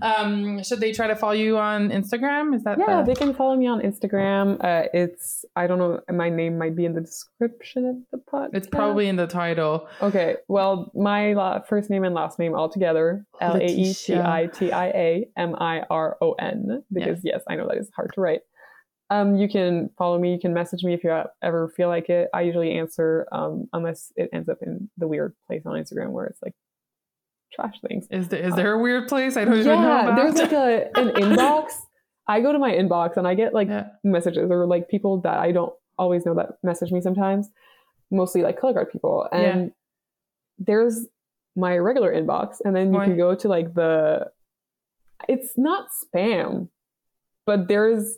[0.01, 2.55] Um, should they try to follow you on Instagram?
[2.55, 4.57] Is that yeah, the- they can follow me on Instagram.
[4.63, 8.49] Uh, it's I don't know, my name might be in the description of the podcast.
[8.53, 9.88] it's probably in the title.
[10.01, 10.38] okay.
[10.47, 14.47] Well, my la- first name and last name all together: L A E T I
[14.47, 16.84] T I A M I R O N.
[16.91, 18.41] Because yes, I know that is hard to write.
[19.12, 20.32] Um, you can follow me.
[20.32, 21.12] You can message me if you
[21.43, 22.30] ever feel like it.
[22.34, 26.26] I usually answer, um, unless it ends up in the weird place on Instagram where
[26.28, 26.53] it's like
[27.53, 28.07] trash things.
[28.09, 30.88] Is there is there a weird place I don't even know Yeah, there's like a
[30.95, 31.74] an inbox.
[32.28, 33.88] I go to my inbox and I get like Yeah.
[34.05, 37.49] messages or like people that I don't always know that message me sometimes,
[38.12, 39.28] mostly like color guard people.
[39.34, 39.74] And
[40.57, 41.05] there's
[41.57, 44.32] my regular inbox, and then you can go to like the.
[45.28, 46.70] It's not spam,
[47.45, 48.16] but there's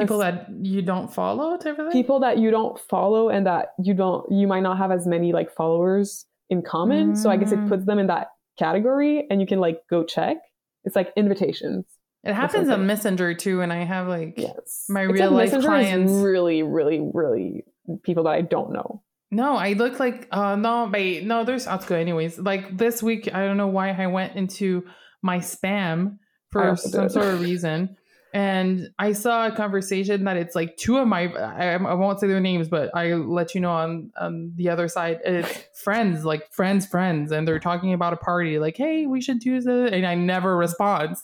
[0.00, 1.92] people that you don't follow type of thing.
[1.92, 5.32] people that you don't follow and that you don't you might not have as many
[5.32, 7.16] like followers in common.
[7.16, 7.68] So I guess it Mm.
[7.68, 8.28] puts them in that
[8.58, 10.36] category and you can like go check.
[10.84, 11.84] It's like invitations.
[12.22, 14.86] It happens on Messenger too, and I have like Yes.
[14.88, 17.64] My real life Messenger clients- really, really, really
[18.02, 19.02] people that I don't know.
[19.30, 22.38] No, I look like uh no, wait, no, there's Outgo anyways.
[22.38, 24.84] Like this week, I don't know why I went into
[25.22, 26.18] my spam
[26.52, 27.10] for some did.
[27.10, 27.96] sort of reason.
[28.34, 32.26] And I saw a conversation that it's like two of my I, I won't say
[32.26, 35.20] their names, but I let you know on on the other side.
[35.24, 39.38] It's friends, like friends, friends, and they're talking about a party, like, hey, we should
[39.38, 41.14] do this, and I never respond.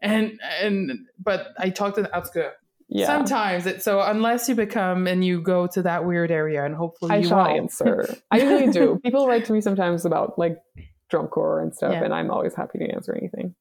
[0.00, 2.52] And and but I talked to the Outgo.
[2.88, 3.06] Yeah.
[3.06, 7.12] Sometimes it's so unless you become and you go to that weird area and hopefully
[7.12, 7.58] I you shall won't.
[7.58, 8.08] answer.
[8.30, 8.98] I usually do.
[9.04, 10.56] People write to me sometimes about like
[11.10, 12.04] drum corps and stuff, Yeah.
[12.04, 13.54] and I'm always happy to answer anything.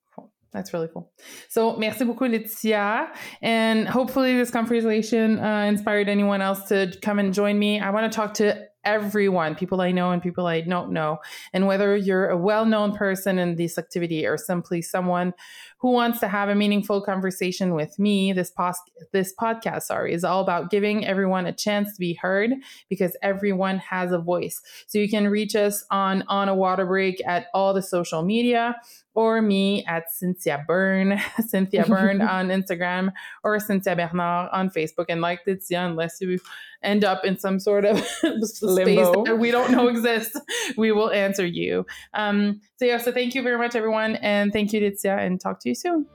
[0.51, 1.11] That's really cool.
[1.49, 3.11] So, merci beaucoup, Laetitia.
[3.41, 7.79] And hopefully, this conversation uh, inspired anyone else to come and join me.
[7.79, 11.17] I want to talk to everyone, people I know and people I don't know.
[11.51, 15.33] And whether you're a well known person in this activity or simply someone
[15.79, 20.23] who wants to have a meaningful conversation with me, this, pos- this podcast, sorry, is
[20.23, 22.51] all about giving everyone a chance to be heard
[22.89, 24.61] because everyone has a voice.
[24.87, 28.75] So you can reach us on On a Water Break at all the social media
[29.17, 33.11] or me at Cynthia Bern, Cynthia Bern on Instagram
[33.43, 35.05] or Cynthia Bernard on Facebook.
[35.09, 36.37] And like Laetitia, unless you
[36.83, 37.97] end up in some sort of
[38.41, 39.23] space Limbo.
[39.25, 40.39] that we don't know exists,
[40.77, 41.85] we will answer you.
[42.13, 44.17] Um, so yeah, so thank you very much, everyone.
[44.17, 46.05] And thank you, Laetitia, and talk to you soon.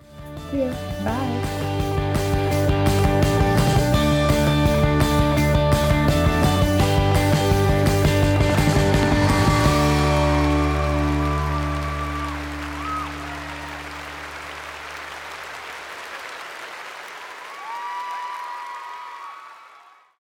[0.52, 0.72] Yeah.
[1.04, 1.71] Bye.